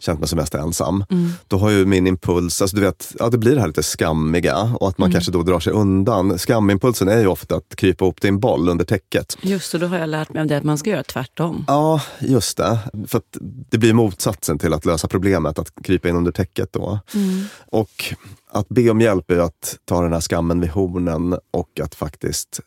känt 0.00 0.20
mig 0.20 0.28
som 0.28 0.36
mest 0.38 0.54
ensam. 0.54 1.04
Mm. 1.10 1.30
Då 1.48 1.58
har 1.58 1.70
ju 1.70 1.86
min 1.86 2.06
impuls, 2.06 2.62
alltså 2.62 2.76
du 2.76 2.82
vet, 2.82 3.12
ja, 3.18 3.28
det 3.28 3.38
blir 3.38 3.54
det 3.54 3.60
här 3.60 3.66
lite 3.68 3.82
skammiga 3.82 4.56
och 4.80 4.88
att 4.88 4.98
man 4.98 5.06
Mm. 5.06 5.12
kanske 5.12 5.32
då 5.32 5.42
drar 5.42 5.60
sig 5.60 5.72
undan. 5.72 6.38
Skamimpulsen 6.38 7.08
är 7.08 7.18
ju 7.20 7.26
ofta 7.26 7.56
att 7.56 7.76
krypa 7.76 8.04
ihop 8.04 8.20
till 8.20 8.28
en 8.28 8.40
boll 8.40 8.68
under 8.68 8.84
täcket. 8.84 9.36
Just 9.40 9.72
det, 9.72 9.78
då 9.78 9.86
har 9.86 9.98
jag 9.98 10.08
lärt 10.08 10.32
mig 10.32 10.42
om 10.42 10.48
det 10.48 10.56
att 10.56 10.64
man 10.64 10.78
ska 10.78 10.90
göra 10.90 11.02
tvärtom. 11.02 11.64
Ja, 11.68 12.00
just 12.20 12.56
det. 12.56 12.78
För 13.08 13.18
att 13.18 13.36
det 13.70 13.78
blir 13.78 13.92
motsatsen 13.92 14.58
till 14.58 14.72
att 14.72 14.84
lösa 14.84 15.08
problemet, 15.08 15.58
att 15.58 15.72
krypa 15.84 16.08
in 16.08 16.16
under 16.16 16.32
täcket 16.32 16.72
då. 16.72 16.98
Mm. 17.14 17.44
Och 17.66 18.14
att 18.52 18.68
be 18.68 18.90
om 18.90 19.00
hjälp 19.00 19.30
är 19.30 19.38
att 19.38 19.78
ta 19.84 20.02
den 20.02 20.12
här 20.12 20.20
skammen 20.20 20.60
vid 20.60 20.70
hornen 20.70 21.32
och 21.50 21.80
att 21.82 21.94
faktiskt 21.94 22.60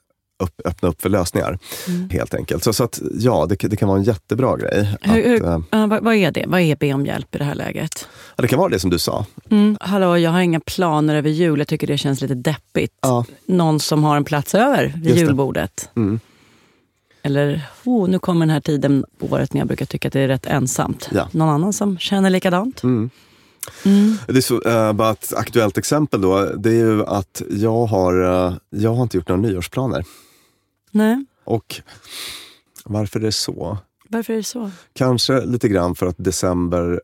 upp, 0.44 0.62
öppna 0.66 0.90
upp 0.90 1.02
för 1.02 1.10
lösningar. 1.10 1.60
Mm. 1.88 2.10
Helt 2.10 2.34
enkelt. 2.34 2.64
Så, 2.64 2.74
så 2.74 2.84
att 2.84 3.02
ja, 3.20 3.46
det, 3.50 3.56
det 3.56 3.76
kan 3.76 3.88
vara 3.90 3.98
en 3.98 4.04
jättebra 4.04 4.58
grej. 4.58 4.98
Hur, 5.02 5.20
att, 5.20 5.26
hur, 5.26 5.64
ja, 5.72 5.88
vad, 5.88 6.04
vad 6.04 6.16
är 6.16 6.32
det? 6.32 6.46
Vad 6.48 6.62
är 6.62 6.76
be 6.76 6.94
om 6.94 7.06
hjälp 7.06 7.36
i 7.36 7.38
det 7.38 7.44
här 7.44 7.56
läget? 7.56 8.08
ja, 8.36 8.42
det 8.42 8.48
kan 8.48 8.60
vara 8.60 8.70
det 8.70 8.80
som 8.80 8.90
du 8.90 9.00
sa. 9.00 9.26
Mm. 9.50 9.78
Hallå, 9.82 10.18
jag 10.18 10.32
har 10.32 10.42
inga 10.42 10.60
planer 10.60 11.16
över 11.16 11.30
jul. 11.30 11.60
Jag 11.60 11.68
tycker 11.68 11.88
det 11.88 11.98
känns 11.98 12.22
lite 12.22 12.36
deppigt. 12.36 12.94
Ja. 13.02 13.26
Någon 13.46 13.80
som 13.80 14.04
har 14.04 14.18
en 14.18 14.24
plats 14.24 14.56
över 14.56 14.94
vid 14.96 15.06
Just 15.06 15.16
det. 15.16 15.22
julbordet. 15.22 15.90
Mm. 15.96 16.20
Eller, 17.26 17.62
oh, 17.84 18.10
nu 18.10 18.20
kommer 18.20 18.46
den 18.46 18.54
här 18.54 18.62
tiden 18.62 19.06
på 19.20 19.26
året 19.26 19.54
när 19.54 19.62
jag 19.62 19.68
brukar 19.68 19.86
tycka 19.86 20.08
att 20.08 20.14
det 20.14 20.20
är 20.20 20.28
rätt 20.28 20.46
ensamt. 20.46 21.10
Ja. 21.12 21.28
Någon 21.32 21.50
annan 21.50 21.74
som 21.74 21.98
känner 21.98 22.30
likadant? 22.30 22.84
Mm. 22.84 23.10
Mm. 23.86 24.18
Det 24.28 24.38
är 24.38 24.42
så, 24.42 24.62
eh, 24.62 24.94
bara 24.94 25.12
ett 25.12 25.34
aktuellt 25.36 25.78
exempel 25.78 26.22
då, 26.22 26.46
det 26.58 26.70
är 26.70 26.74
ju 26.74 27.06
att 27.06 27.42
jag 27.50 27.86
har, 27.86 28.46
eh, 28.48 28.54
jag 28.70 28.94
har 28.94 29.04
inte 29.04 29.18
gjort 29.18 29.28
några 29.28 29.42
nyårsplaner. 29.42 30.06
Nej, 30.94 31.26
Och 31.44 31.82
varför 32.86 33.20
är 33.20 33.24
det 33.24 33.32
så? 33.32 33.78
varför 34.10 34.34
är 34.34 34.38
det 34.38 34.44
så? 34.44 34.72
Kanske 34.94 35.46
lite 35.46 35.68
grann 35.68 35.96
för 35.96 36.06
att 36.06 36.16
december 36.18 37.02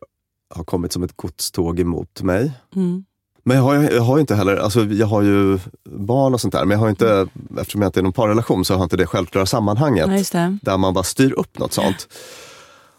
har 0.55 0.63
kommit 0.63 0.93
som 0.93 1.03
ett 1.03 1.17
godståg 1.17 1.79
emot 1.79 2.21
mig. 2.21 2.51
Mm. 2.75 3.05
Men 3.43 3.57
jag 3.57 3.63
har, 3.63 3.75
jag 3.75 4.01
har 4.01 4.19
inte 4.19 4.35
heller, 4.35 4.57
alltså 4.57 4.85
jag 4.85 5.07
har 5.07 5.21
ju 5.21 5.59
barn 5.89 6.33
och 6.33 6.41
sånt 6.41 6.53
där, 6.53 6.65
men 6.65 6.71
jag 6.71 6.79
har 6.79 6.89
inte, 6.89 7.27
eftersom 7.59 7.81
jag 7.81 7.89
inte 7.89 7.99
är 7.99 8.01
i 8.01 8.03
någon 8.03 8.13
parrelation 8.13 8.65
så 8.65 8.73
har 8.73 8.79
jag 8.79 8.85
inte 8.85 8.97
det 8.97 9.05
självklara 9.05 9.45
sammanhanget 9.45 10.11
just 10.11 10.31
det. 10.31 10.57
där 10.61 10.77
man 10.77 10.93
bara 10.93 11.03
styr 11.03 11.31
upp 11.33 11.59
något 11.59 11.73
sånt. 11.73 12.07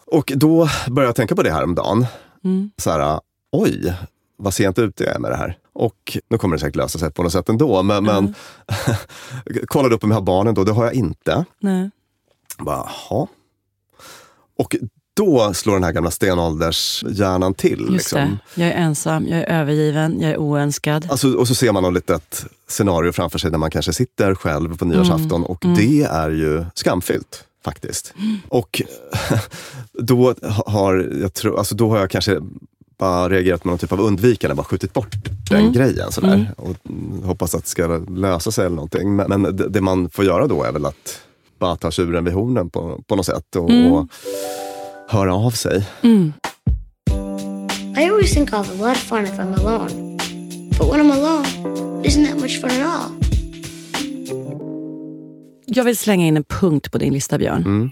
Och 0.07 0.33
då 0.37 0.69
började 0.87 1.09
jag 1.09 1.17
tänka 1.17 1.37
på 1.37 1.43
det 1.43 1.53
här 1.53 1.65
om 1.65 1.75
dagen. 1.75 2.07
Mm. 2.45 2.71
Så 2.77 2.91
här, 2.91 3.21
oj, 3.53 3.95
vad 4.37 4.55
sent 4.55 4.79
ute 4.79 5.05
jag 5.05 5.15
är 5.15 5.19
med 5.19 5.31
det 5.31 5.37
här. 5.37 5.59
Och 5.73 6.19
nu 6.29 6.39
kommer 6.39 6.57
det 6.57 6.61
säkert 6.61 6.77
lösa 6.77 6.99
sig 6.99 7.11
på 7.13 7.23
något 7.23 7.33
sätt 7.33 7.49
ändå, 7.49 7.83
men, 7.83 8.05
men 8.05 8.35
kollade 9.67 9.95
upp 9.95 10.05
om 10.05 10.11
jag 10.11 10.17
har 10.17 10.23
barnen 10.23 10.55
då, 10.55 10.65
det 10.65 10.73
har 10.73 10.85
jag 10.85 10.95
inte. 10.95 11.45
Nej. 11.61 11.91
Bara, 12.59 12.89
jaha. 13.11 13.27
Och 14.59 14.77
då 15.15 15.55
slår 15.55 15.75
den 15.75 15.85
här 15.85 15.93
gamla 15.93 16.11
stenåldershjärnan 16.11 17.55
till. 17.55 17.81
Just 17.81 17.91
liksom. 17.93 18.39
det. 18.55 18.63
Jag 18.63 18.71
är 18.71 18.75
ensam, 18.75 19.27
jag 19.29 19.39
är 19.39 19.45
övergiven, 19.61 20.21
jag 20.21 20.31
är 20.31 20.37
oönskad. 20.39 21.07
Alltså, 21.11 21.35
och 21.35 21.49
så 21.49 21.55
ser 21.55 21.73
man 21.73 21.83
något 21.83 21.95
litet 21.95 22.45
scenario 22.69 23.13
framför 23.13 23.39
sig 23.39 23.51
där 23.51 23.59
man 23.59 23.71
kanske 23.71 23.93
sitter 23.93 24.35
själv 24.35 24.77
på 24.77 24.85
nyårsafton 24.85 25.45
och 25.45 25.65
Mm. 25.65 25.77
det 25.77 26.03
är 26.03 26.31
ju 26.31 26.65
skamfyllt 26.75 27.45
faktiskt. 27.65 28.15
Och 28.49 28.83
då 29.93 30.35
har, 30.67 31.19
jag 31.21 31.35
tror, 31.35 31.59
alltså 31.59 31.75
då 31.75 31.91
har 31.91 31.99
jag 31.99 32.11
kanske 32.11 32.41
bara 33.01 33.29
reagerat 33.29 33.65
med 33.65 33.71
någon 33.73 33.79
typ 33.79 33.93
av 33.93 34.01
undvikande, 34.01 34.55
bara 34.55 34.65
skjutit 34.65 34.93
bort 34.93 35.17
den 35.51 35.61
Mm. 35.61 35.73
grejen. 35.73 36.13
Sådär, 36.13 36.35
Mm. 36.35 36.47
och 36.57 36.77
hoppas 37.27 37.55
att 37.55 37.65
det 37.65 37.71
ska 37.71 37.87
lösa 38.09 38.51
sig 38.51 38.67
eller 38.67 38.77
någonting. 38.77 39.17
Men, 39.17 39.27
men 39.43 39.57
det, 39.57 39.69
det 39.69 39.81
man 39.81 40.11
får 40.11 40.25
göra 40.25 40.47
då 40.47 40.63
är 40.65 40.73
väl 40.73 40.87
att 40.87 41.21
bara 41.59 41.77
ta 41.77 41.91
tjuren 41.91 42.25
vid 42.25 42.35
hornen 42.35 42.71
på, 42.71 43.03
på 43.07 43.17
något 43.17 43.27
sätt 43.27 43.57
och, 43.57 43.71
Mm. 43.71 43.93
och 43.93 44.07
höra 45.09 45.35
av 45.35 45.51
sig. 45.51 45.87
Mm. 46.03 46.33
I 48.01 48.05
always 48.11 48.33
think 48.33 48.51
I'll 48.51 48.57
have 48.65 48.85
a 48.85 48.89
lot 48.89 48.97
of 48.97 49.03
fun 49.03 49.25
if 49.25 49.33
I'm 49.39 49.55
alone. 49.67 50.19
But 50.79 50.93
when 50.93 51.01
I'm 51.01 51.13
alone, 51.13 51.47
isn't 52.05 52.27
that 52.27 52.41
much 52.41 52.61
fun 52.61 52.71
at 52.71 52.87
all. 52.87 53.11
Jag 55.67 55.85
vill 55.85 55.97
slänga 55.97 56.27
in 56.27 56.37
en 56.37 56.45
punkt 56.45 56.93
på 56.93 56.99
din 56.99 57.13
lista, 57.13 57.39
Björn. 57.39 57.63
Mm. 57.63 57.91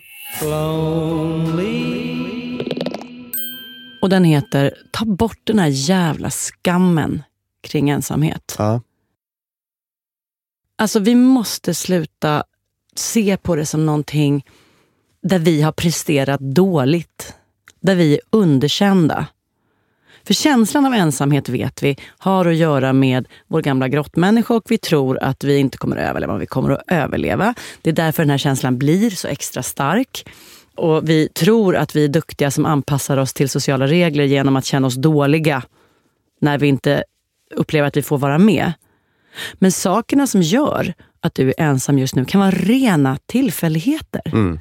Och 4.03 4.09
den 4.09 4.24
heter 4.24 4.74
Ta 4.90 5.05
bort 5.05 5.40
den 5.44 5.59
här 5.59 5.68
jävla 5.68 6.30
skammen 6.30 7.22
kring 7.61 7.90
ensamhet. 7.90 8.55
Ja. 8.59 8.80
Alltså 10.76 11.01
vi 11.01 11.14
måste 11.14 11.74
sluta 11.74 12.44
se 12.94 13.36
på 13.36 13.57
det 13.57 13.66
som 13.66 13.86
någonting 13.86 14.46
där 15.22 15.38
vi 15.38 15.62
har 15.62 15.72
presterat 15.72 16.40
dåligt. 16.40 17.34
Där 17.80 17.94
vi 17.94 18.14
är 18.14 18.20
underkända. 18.30 19.26
För 20.24 20.34
känslan 20.34 20.86
av 20.86 20.94
ensamhet 20.94 21.49
vet 21.49 21.82
vi 21.82 21.96
har 22.18 22.46
att 22.46 22.57
göra 22.57 22.92
med 22.92 23.28
vår 23.46 23.62
gamla 23.62 23.88
grottmänniska 23.88 24.55
och 24.55 24.64
vi 24.68 24.78
tror 24.78 25.18
att 25.22 25.44
vi 25.44 25.59
inte 25.59 25.78
kommer 25.78 25.96
att 25.96 26.11
överleva, 26.11 26.32
men 26.32 26.40
vi 26.40 26.46
kommer 26.46 26.70
att 26.70 26.82
överleva. 26.86 27.55
Det 27.82 27.90
är 27.90 27.94
därför 27.94 28.22
den 28.22 28.30
här 28.30 28.38
känslan 28.38 28.78
blir 28.78 29.11
så 29.11 29.28
extra 29.28 29.62
stark. 29.62 30.28
Och 30.78 31.08
vi 31.08 31.28
tror 31.28 31.76
att 31.76 31.96
vi 31.96 32.04
är 32.04 32.08
duktiga 32.08 32.50
som 32.50 32.66
anpassar 32.66 33.16
oss 33.16 33.34
till 33.34 33.48
sociala 33.48 33.86
regler 33.86 34.24
genom 34.24 34.56
att 34.56 34.64
känna 34.64 34.86
oss 34.86 34.94
dåliga 34.94 35.62
när 36.40 36.58
vi 36.58 36.66
inte 36.66 37.04
upplever 37.54 37.88
att 37.88 37.96
vi 37.96 38.02
får 38.02 38.18
vara 38.18 38.38
med. 38.38 38.72
Men 39.54 39.72
sakerna 39.72 40.26
som 40.26 40.42
gör 40.42 40.94
att 41.20 41.34
du 41.34 41.48
är 41.48 41.54
ensam 41.58 41.98
just 41.98 42.14
nu 42.14 42.24
kan 42.24 42.40
vara 42.40 42.50
rena 42.50 43.18
tillfälligheter. 43.26 44.22
Mm. 44.26 44.60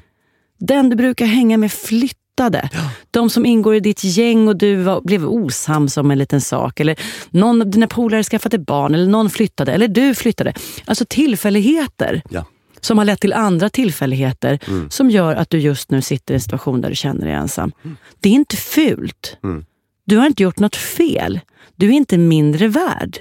Den 0.58 0.90
du 0.90 0.96
brukar 0.96 1.26
hänga 1.26 1.58
med 1.58 1.72
flyttade. 1.72 2.70
De 3.10 3.30
som 3.30 3.46
ingår 3.46 3.74
i 3.74 3.80
ditt 3.80 4.04
gäng 4.04 4.48
och 4.48 4.56
du 4.56 4.76
var, 4.76 5.00
blev 5.00 5.24
osams 5.26 5.96
om 5.96 6.10
en 6.10 6.18
liten 6.18 6.40
sak. 6.40 6.80
Eller 6.80 6.96
någon 7.30 7.62
av 7.62 7.70
dina 7.70 7.86
polare 7.86 8.24
skaffade 8.24 8.58
barn, 8.58 8.94
eller 8.94 9.06
någon 9.06 9.30
flyttade, 9.30 9.72
eller 9.72 9.88
du 9.88 10.14
flyttade. 10.14 10.52
Alltså 10.84 11.04
tillfälligheter. 11.08 12.22
Ja. 12.30 12.44
Som 12.80 12.98
har 12.98 13.04
lett 13.04 13.20
till 13.20 13.32
andra 13.32 13.70
tillfälligheter 13.70 14.58
som 14.90 15.10
gör 15.10 15.34
att 15.34 15.50
du 15.50 15.58
just 15.58 15.90
nu 15.90 16.02
sitter 16.02 16.34
i 16.34 16.36
en 16.36 16.40
situation 16.40 16.80
där 16.80 16.88
du 16.88 16.96
känner 16.96 17.26
dig 17.26 17.34
ensam. 17.34 17.72
Det 18.20 18.28
är 18.28 18.32
inte 18.32 18.56
fult. 18.56 19.36
Mm. 19.44 19.64
Du 20.04 20.16
har 20.16 20.26
inte 20.26 20.42
gjort 20.42 20.58
något 20.58 20.76
fel. 20.76 21.40
Du 21.76 21.86
är 21.88 21.92
inte 21.92 22.18
mindre 22.18 22.68
värd. 22.68 23.18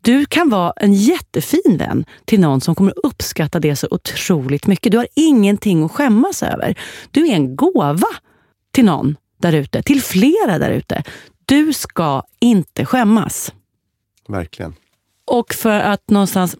Du 0.00 0.26
kan 0.26 0.48
vara 0.48 0.72
en 0.76 0.94
jättefin 0.94 1.76
vän 1.78 2.04
till 2.24 2.40
någon 2.40 2.60
som 2.60 2.74
kommer 2.74 3.06
uppskatta 3.06 3.60
det 3.60 3.76
så 3.76 3.88
otroligt 3.90 4.66
mycket. 4.66 4.92
Du 4.92 4.98
har 4.98 5.08
ingenting 5.14 5.84
att 5.84 5.92
skämmas 5.92 6.42
över. 6.42 6.78
Du 7.10 7.28
är 7.28 7.32
en 7.32 7.56
gåva 7.56 8.08
till 8.72 8.84
någon 8.84 9.16
där 9.38 9.52
ute, 9.52 9.82
till 9.82 10.02
flera 10.02 10.58
där 10.58 10.70
ute. 10.70 11.02
Du 11.44 11.72
ska 11.72 12.22
inte 12.40 12.84
skämmas. 12.84 13.52
Verkligen. 14.28 14.74
Och 15.24 15.54
för 15.54 15.80
att 15.80 16.10
någonstans, 16.10 16.56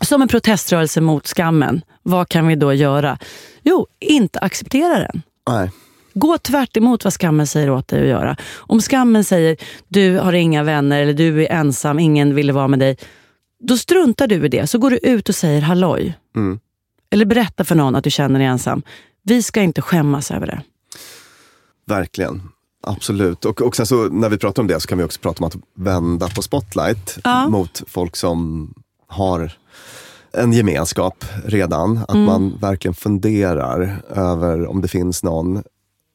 som 0.00 0.22
en 0.22 0.28
proteströrelse 0.28 1.00
mot 1.00 1.26
skammen, 1.26 1.82
vad 2.02 2.28
kan 2.28 2.46
vi 2.46 2.54
då 2.56 2.72
göra? 2.72 3.18
Jo, 3.62 3.86
inte 4.00 4.38
acceptera 4.38 4.98
den. 4.98 5.22
Nej. 5.50 5.70
Gå 6.14 6.38
tvärt 6.38 6.76
emot 6.76 7.04
vad 7.04 7.12
skammen 7.12 7.46
säger 7.46 7.70
åt 7.70 7.88
dig 7.88 8.00
att 8.02 8.08
göra. 8.08 8.36
Om 8.56 8.80
skammen 8.80 9.24
säger 9.24 9.56
du 9.88 10.18
har 10.18 10.32
inga 10.32 10.62
vänner 10.62 11.02
eller 11.02 11.12
du 11.12 11.42
är 11.42 11.52
ensam, 11.52 11.98
ingen 11.98 12.34
ville 12.34 12.52
vara 12.52 12.68
med 12.68 12.78
dig. 12.78 12.96
Då 13.60 13.76
struntar 13.76 14.26
du 14.26 14.44
i 14.46 14.48
det. 14.48 14.66
Så 14.66 14.78
går 14.78 14.90
du 14.90 14.98
ut 14.98 15.28
och 15.28 15.34
säger 15.34 15.60
halloj. 15.62 16.18
Mm. 16.36 16.58
Eller 17.10 17.24
berätta 17.24 17.64
för 17.64 17.74
någon 17.74 17.96
att 17.96 18.04
du 18.04 18.10
känner 18.10 18.38
dig 18.38 18.48
ensam. 18.48 18.82
Vi 19.22 19.42
ska 19.42 19.62
inte 19.62 19.82
skämmas 19.82 20.30
över 20.30 20.46
det. 20.46 20.62
Verkligen. 21.86 22.42
Absolut. 22.86 23.44
Och, 23.44 23.62
och 23.62 23.76
sen 23.76 23.86
så 23.86 24.08
när 24.08 24.28
vi 24.28 24.38
pratar 24.38 24.62
om 24.62 24.66
det 24.66 24.80
så 24.80 24.88
kan 24.88 24.98
vi 24.98 25.04
också 25.04 25.20
prata 25.20 25.44
om 25.44 25.46
att 25.48 25.56
vända 25.76 26.28
på 26.28 26.42
spotlight 26.42 27.18
Ja. 27.24 27.48
mot 27.48 27.82
folk 27.86 28.16
som 28.16 28.68
har 29.08 29.52
en 30.32 30.52
gemenskap 30.52 31.24
redan. 31.44 31.98
Att 31.98 32.14
Mm. 32.14 32.24
man 32.24 32.58
verkligen 32.60 32.94
funderar 32.94 34.02
över 34.10 34.66
om 34.66 34.80
det 34.82 34.88
finns 34.88 35.22
någon 35.22 35.62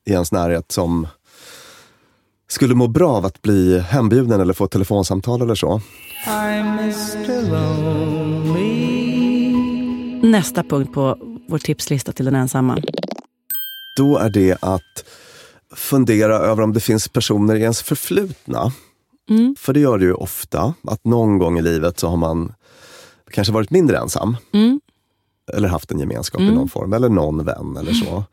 i 0.06 0.12
ens 0.12 0.32
närhet 0.32 0.72
som 0.72 1.08
skulle 2.50 2.76
må 2.76 2.88
bra 2.88 3.12
av 3.12 3.26
att 3.26 3.42
bli 3.42 3.80
hembjuden 3.80 4.42
eller 4.42 4.54
få 4.54 4.66
ett 4.66 4.72
telefonsamtal 4.72 5.42
eller 5.42 5.56
så. 5.56 5.82
Nästa 10.24 10.64
punkt 10.64 10.94
på 10.94 11.18
vår 11.50 11.58
tipslista 11.58 12.12
till 12.12 12.26
den 12.26 12.36
ensamma. 12.36 12.78
Då 13.98 14.18
är 14.18 14.30
det 14.30 14.58
att 14.62 15.04
fundera 15.76 16.36
över 16.36 16.64
om 16.64 16.74
det 16.74 16.80
finns 16.80 17.08
personer 17.08 17.56
i 17.56 17.62
ens 17.62 17.82
förflutna. 17.82 18.72
Mm. 19.30 19.56
För 19.60 19.74
det 19.74 19.80
gör 19.80 19.98
det 19.98 20.06
ju 20.06 20.14
ofta, 20.14 20.74
att 20.88 21.06
någon 21.06 21.38
gång 21.38 21.60
i 21.60 21.62
livet 21.62 22.00
så 22.00 22.08
har 22.08 22.18
man 22.18 22.54
kanske 23.32 23.54
varit 23.54 23.70
mindre 23.72 23.98
ensam. 23.98 24.38
Mm. 24.54 24.80
Eller 25.54 25.68
haft 25.68 25.92
en 25.92 26.00
gemenskap 26.00 26.42
i 26.42 26.44
Mm. 26.44 26.56
någon 26.56 26.70
form, 26.70 26.94
eller 26.94 27.10
någon 27.10 27.46
vän 27.46 27.78
eller 27.80 27.94
så. 27.94 28.24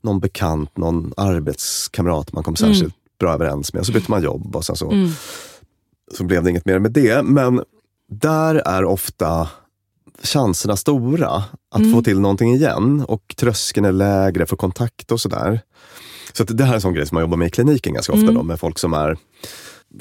Någon 0.00 0.20
bekant, 0.20 0.76
någon 0.76 1.12
arbetskamrat 1.16 2.32
man 2.32 2.44
kom 2.44 2.56
särskilt 2.56 2.94
bra 3.20 3.32
överens 3.32 3.72
med. 3.74 3.86
Så 3.86 3.92
bytte 3.92 4.10
man 4.10 4.22
jobb 4.22 4.56
och 4.56 4.64
sen 4.64 4.76
så, 4.76 4.90
Mm. 4.90 5.08
så 6.14 6.24
blev 6.24 6.42
det 6.44 6.50
inget 6.50 6.66
mer 6.66 6.78
med 6.78 6.92
det. 6.92 7.22
Men 7.24 7.62
där 8.10 8.54
är 8.54 8.84
ofta 8.84 9.48
chanserna 10.22 10.76
stora 10.76 11.28
att 11.70 11.80
Mm. 11.80 11.92
få 11.92 12.02
till 12.02 12.20
någonting 12.20 12.54
igen 12.54 13.04
och 13.08 13.34
tröskeln 13.36 13.86
är 13.86 13.92
lägre 13.92 14.46
för 14.46 14.56
kontakt 14.56 15.12
och 15.12 15.20
sådär. 15.20 15.60
Så 16.32 16.44
det 16.44 16.64
här 16.64 16.70
är 16.70 16.74
en 16.74 16.80
sån 16.80 16.94
grej 16.94 17.06
som 17.06 17.14
man 17.16 17.22
jobbar 17.22 17.36
med 17.36 17.46
i 17.46 17.50
kliniken 17.50 17.94
ganska 17.94 18.12
ofta 18.12 18.22
Mm. 18.22 18.34
då, 18.34 18.42
med 18.42 18.60
folk 18.60 18.78
som 18.78 18.92
är, 18.94 19.18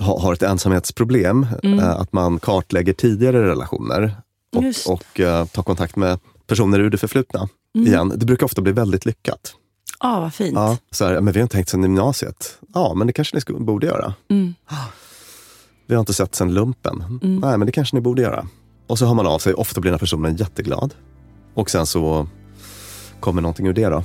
ha- 0.01 0.19
har 0.21 0.33
ett 0.33 0.43
ensamhetsproblem. 0.43 1.47
Mm. 1.63 1.79
Eh, 1.79 1.89
Att 1.99 2.13
man 2.13 2.39
kartlägger 2.39 2.93
tidigare 2.93 3.47
relationer 3.47 4.15
Just. 4.61 4.87
och, 4.87 4.93
och 4.93 5.19
eh, 5.19 5.45
tar 5.45 5.63
kontakt 5.63 5.95
med 5.95 6.19
personer 6.47 6.79
ur 6.79 6.89
det 6.89 6.97
förflutna 6.97 7.49
Mm. 7.75 7.87
igen. 7.87 8.13
Det 8.15 8.25
brukar 8.25 8.45
ofta 8.45 8.61
bli 8.61 8.71
väldigt 8.71 9.05
lyckat. 9.05 9.53
Ah, 9.99 10.19
vad 10.19 10.33
fint. 10.33 10.53
Ja, 10.55 10.77
så 10.91 11.05
här, 11.05 11.21
men 11.21 11.33
vi 11.33 11.39
har 11.39 11.43
inte 11.43 11.55
tänkt 11.55 11.69
sedan 11.69 11.81
gymnasiet. 11.81 12.57
Ja, 12.73 12.93
men 12.93 13.07
det 13.07 13.13
kanske 13.13 13.37
ni 13.37 13.59
borde 13.59 13.87
göra. 13.87 14.13
Mm. 14.29 14.53
Vi 15.87 15.95
har 15.95 15.99
inte 15.99 16.13
sett 16.13 16.35
sedan 16.35 16.53
lumpen. 16.53 17.19
Mm. 17.23 17.39
Nej, 17.39 17.57
men 17.57 17.65
det 17.65 17.71
kanske 17.71 17.95
ni 17.95 18.01
borde 18.01 18.21
göra. 18.21 18.47
Och 18.87 18.99
så 18.99 19.05
hör 19.05 19.13
man 19.13 19.27
av 19.27 19.39
sig. 19.39 19.53
Ofta 19.53 19.81
blir 19.81 19.91
den 19.91 19.95
här 19.95 19.99
personen 19.99 20.35
jätteglad. 20.35 20.93
Och 21.53 21.69
sen 21.69 21.85
så 21.85 22.27
kommer 23.19 23.41
någonting 23.41 23.67
ur 23.67 23.73
det 23.73 23.85
då. 23.89 24.03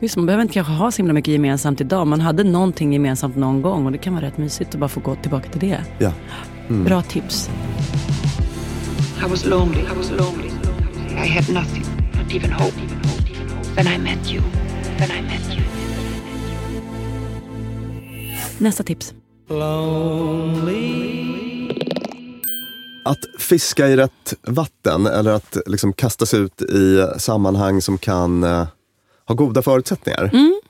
Visst, 0.00 0.16
man 0.16 0.26
behöver 0.26 0.42
inte 0.42 0.54
kanske 0.54 0.72
ha 0.72 0.90
så 0.90 0.96
himla 0.96 1.12
mycket 1.12 1.32
gemensamt 1.32 1.80
idag. 1.80 2.06
Man 2.06 2.20
hade 2.20 2.44
någonting 2.44 2.92
gemensamt 2.92 3.36
någon 3.36 3.62
gång 3.62 3.86
och 3.86 3.92
det 3.92 3.98
kan 3.98 4.14
vara 4.14 4.24
rätt 4.24 4.38
mysigt 4.38 4.74
att 4.74 4.80
bara 4.80 4.88
få 4.88 5.00
gå 5.00 5.14
tillbaka 5.14 5.50
till 5.50 5.60
det. 5.60 5.84
Ja. 5.98 6.12
Mm. 6.68 6.84
Bra 6.84 7.02
tips. 7.02 7.50
I 9.20 9.26
was 9.30 9.44
lonely. 9.44 9.80
I 9.80 9.92
was 9.96 10.10
lonely. 10.10 10.50
I 11.10 11.26
had 11.26 11.48
nothing, 11.52 11.84
not 12.14 12.32
even 12.34 12.52
hope. 12.52 12.74
Then 13.74 13.86
I 13.86 13.98
met 13.98 14.32
you. 14.32 14.42
Then 14.98 15.10
I 15.10 15.22
met 15.22 15.56
you. 15.56 15.64
Nästa 18.58 18.82
tips. 18.82 19.14
Att 23.04 23.18
fiska 23.38 23.88
i 23.88 23.96
rätt 23.96 24.34
vatten 24.42 25.06
eller 25.06 25.32
att 25.32 25.56
liksom 25.66 25.92
kasta 25.92 26.26
sig 26.26 26.40
ut 26.40 26.62
i 26.62 27.06
sammanhang 27.18 27.82
som 27.82 27.98
kan 27.98 28.44
eh, 28.44 28.66
ha 29.26 29.34
goda 29.34 29.62
förutsättningar. 29.62 30.30
Mm. 30.32 30.60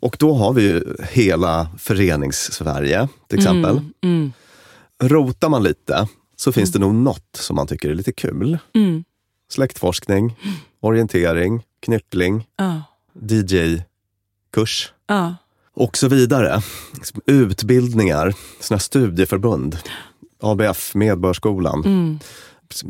Och 0.00 0.16
då 0.18 0.34
har 0.34 0.52
vi 0.52 0.62
ju 0.62 0.96
hela 1.10 1.68
förenings-Sverige 1.78 3.08
till 3.28 3.38
exempel. 3.38 3.70
Mm. 3.70 3.92
Mm. 4.02 4.32
Rotar 5.02 5.48
man 5.48 5.62
lite 5.62 6.08
så 6.36 6.52
finns 6.52 6.72
det 6.72 6.78
nog 6.78 6.94
något 6.94 7.36
som 7.36 7.56
man 7.56 7.66
tycker 7.66 7.90
är 7.90 7.94
lite 7.94 8.12
kul. 8.12 8.58
Mm. 8.74 9.04
Släktforskning, 9.48 10.36
orientering, 10.80 11.62
knyppling, 11.80 12.48
Ja. 12.56 12.82
DJ-kurs 13.20 14.92
Ja. 15.06 15.36
och 15.74 15.96
så 15.96 16.08
vidare. 16.08 16.60
Liksom 16.94 17.20
Utbildningar, 17.26 18.34
såna 18.60 18.78
studieförbund, 18.80 19.78
ABF, 20.40 20.94
Medborgarskolan, 20.94 21.82
Mm. 21.84 22.18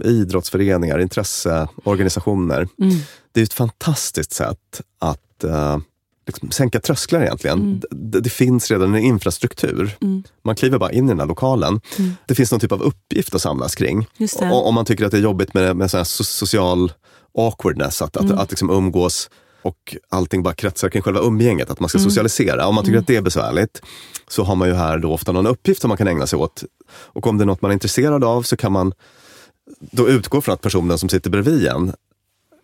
idrottsföreningar, 0.04 0.98
intresseorganisationer. 0.98 2.68
Mm. 2.80 2.96
Det 3.32 3.40
är 3.40 3.44
ett 3.44 3.52
fantastiskt 3.52 4.32
sätt 4.32 4.80
att 4.98 5.44
eh, 5.44 5.78
liksom 6.26 6.50
sänka 6.50 6.80
trösklar 6.80 7.22
egentligen. 7.22 7.58
Mm. 7.60 7.80
Det, 7.90 8.20
det 8.20 8.30
finns 8.30 8.70
redan 8.70 8.94
en 8.94 9.02
infrastruktur. 9.02 9.96
Mm. 10.00 10.22
Man 10.44 10.56
kliver 10.56 10.78
bara 10.78 10.92
in 10.92 11.04
i 11.04 11.08
den 11.08 11.20
här 11.20 11.26
lokalen. 11.26 11.80
Mm. 11.98 12.12
Det 12.26 12.34
finns 12.34 12.50
någon 12.50 12.60
typ 12.60 12.72
av 12.72 12.82
uppgift 12.82 13.34
att 13.34 13.42
samlas 13.42 13.74
kring. 13.74 14.06
Och, 14.40 14.68
om 14.68 14.74
man 14.74 14.84
tycker 14.84 15.04
att 15.04 15.10
det 15.10 15.16
är 15.18 15.22
jobbigt 15.22 15.54
med, 15.54 15.76
med 15.76 15.90
sån 15.90 16.04
social 16.04 16.92
awkwardness, 17.38 18.02
att, 18.02 18.16
att, 18.16 18.24
Mm. 18.24 18.38
att 18.38 18.50
liksom 18.50 18.70
umgås 18.70 19.30
och 19.62 19.96
allting 20.08 20.42
bara 20.42 20.54
kretsar 20.54 20.88
kring 20.88 21.02
själva 21.02 21.20
umgänget, 21.20 21.70
att 21.70 21.80
man 21.80 21.88
ska 21.88 21.98
Mm. 21.98 22.10
socialisera. 22.10 22.66
Om 22.66 22.74
man 22.74 22.84
tycker 22.84 22.92
Mm. 22.94 23.00
att 23.02 23.06
det 23.06 23.16
är 23.16 23.22
besvärligt 23.22 23.82
så 24.28 24.44
har 24.44 24.54
man 24.56 24.68
ju 24.68 24.74
här 24.74 24.98
då 24.98 25.12
ofta 25.12 25.32
någon 25.32 25.46
uppgift 25.46 25.80
som 25.80 25.88
man 25.88 25.96
kan 25.96 26.08
ägna 26.08 26.26
sig 26.26 26.36
åt. 26.38 26.64
Och 26.88 27.26
om 27.26 27.38
det 27.38 27.44
är 27.44 27.46
något 27.46 27.62
man 27.62 27.70
är 27.70 27.72
intresserad 27.72 28.24
av 28.24 28.42
så 28.42 28.56
kan 28.56 28.72
man 28.72 28.92
då 29.80 30.08
utgå 30.08 30.40
från 30.40 30.52
att 30.52 30.60
personen 30.60 30.98
som 30.98 31.08
sitter 31.08 31.30
bredvid 31.30 31.66
en 31.66 31.92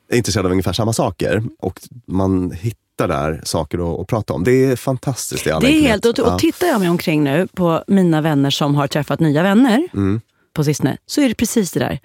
är 0.08 0.16
intresserad 0.16 0.46
av 0.46 0.52
ungefär 0.52 0.72
samma 0.72 0.92
saker. 0.92 1.42
Och 1.58 1.80
man 2.06 2.50
hittar 2.50 2.78
där 3.06 3.40
saker 3.44 3.92
att, 3.94 4.00
att 4.00 4.06
prata 4.06 4.32
om. 4.32 4.44
Det 4.44 4.64
är 4.64 4.76
fantastiskt 4.76 5.46
all 5.46 5.62
Det 5.62 5.72
är 5.72 5.80
helt, 5.80 6.04
och, 6.04 6.18
och 6.18 6.38
tittar 6.38 6.66
jag 6.66 6.80
mig 6.80 6.88
omkring 6.88 7.24
nu 7.24 7.46
på 7.54 7.84
mina 7.86 8.20
vänner 8.20 8.50
som 8.50 8.74
har 8.74 8.86
träffat 8.86 9.20
nya 9.20 9.42
vänner 9.42 9.88
Mm. 9.94 10.20
på 10.54 10.64
sistone, 10.64 10.96
så 11.06 11.20
är 11.20 11.28
det 11.28 11.34
precis 11.34 11.72
det 11.72 11.80
där. 11.80 11.98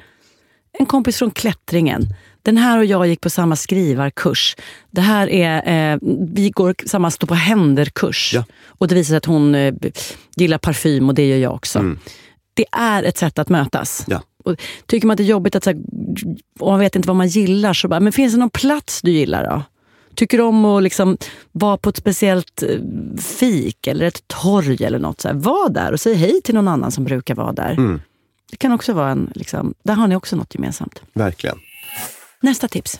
En 0.79 0.85
kompis 0.85 1.17
från 1.17 1.31
klättringen. 1.31 2.07
Den 2.41 2.57
här 2.57 2.77
och 2.77 2.85
jag 2.85 3.07
gick 3.07 3.21
på 3.21 3.29
samma 3.29 3.55
skrivarkurs. 3.55 4.55
Det 4.91 5.01
här 5.01 5.29
är, 5.29 5.93
eh, 5.93 5.97
vi 6.33 6.49
går 6.49 6.75
samma 6.85 7.11
stå 7.11 7.27
på 7.27 7.33
händer-kurs. 7.33 8.31
Ja. 8.33 8.43
Och 8.67 8.87
det 8.87 8.95
visar 8.95 9.07
sig 9.09 9.17
att 9.17 9.25
hon 9.25 9.55
eh, 9.55 9.73
gillar 10.35 10.57
parfym 10.57 11.09
och 11.09 11.15
det 11.15 11.27
gör 11.27 11.37
jag 11.37 11.53
också. 11.53 11.79
Mm. 11.79 11.99
Det 12.53 12.65
är 12.71 13.03
ett 13.03 13.17
sätt 13.17 13.39
att 13.39 13.49
mötas. 13.49 14.03
Ja. 14.07 14.21
Och 14.43 14.55
tycker 14.85 15.07
man 15.07 15.13
att 15.13 15.17
det 15.17 15.23
är 15.23 15.25
jobbigt 15.25 15.55
att 15.55 15.63
så 15.63 15.69
här, 15.69 15.79
och 16.59 16.71
man 16.71 16.79
vet 16.79 16.95
inte 16.95 17.07
vad 17.07 17.15
man 17.15 17.27
gillar, 17.27 17.73
så 17.73 17.87
bara, 17.87 17.99
men 17.99 18.13
finns 18.13 18.33
det 18.33 18.39
någon 18.39 18.49
plats 18.49 19.01
du 19.01 19.11
gillar 19.11 19.43
då? 19.43 19.63
Tycker 20.16 20.41
om 20.41 20.66
att 20.66 20.84
liksom 20.84 21.18
vara 21.51 21.78
på 21.78 21.89
ett 21.89 21.97
speciellt 21.97 22.63
eh, 22.63 22.80
fik 23.22 23.88
eller 23.88 24.05
ett 24.05 24.28
torg 24.28 24.84
eller 24.84 24.99
något. 24.99 25.22
Så 25.22 25.28
här, 25.28 25.36
var 25.36 25.70
där 25.70 25.91
och 25.91 25.99
säg 25.99 26.13
hej 26.13 26.41
till 26.43 26.55
någon 26.55 26.68
annan 26.68 26.91
som 26.91 27.03
brukar 27.03 27.36
vara 27.36 27.51
där. 27.51 27.72
Mm. 27.72 28.01
Det 28.51 28.57
kan 28.57 28.72
också 28.72 28.93
vara 28.93 29.09
en, 29.09 29.32
liksom, 29.36 29.74
där 29.84 29.93
har 29.93 30.07
ni 30.07 30.16
också 30.16 30.36
något 30.36 30.55
gemensamt. 30.55 31.01
Verkligen. 31.13 31.57
Nästa 32.41 32.68
tips. 32.68 32.99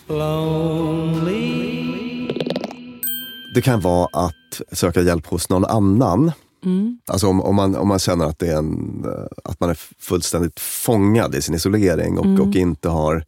Det 3.56 3.62
kan 3.62 3.80
vara 3.82 4.08
att 4.14 4.62
söka 4.72 5.02
hjälp 5.02 5.28
hos 5.28 5.50
någon 5.50 5.66
annan. 5.66 6.32
Mm. 6.66 7.00
Alltså 7.08 7.28
om, 7.28 7.42
om, 7.42 7.56
man, 7.56 7.76
om 7.76 7.88
man 7.88 8.00
känner 8.00 8.26
att, 8.26 8.40
det 8.40 8.48
är 8.48 8.58
en, 8.58 9.04
eh, 9.06 9.50
att 9.52 9.60
man 9.60 9.70
är 9.70 9.78
fullständigt 10.00 10.60
fångad 10.60 11.36
i 11.36 11.42
sin 11.42 11.56
isolering 11.56 12.18
och, 12.18 12.26
Mm. 12.26 12.42
och 12.42 12.56
inte 12.56 12.90
har 12.90 13.24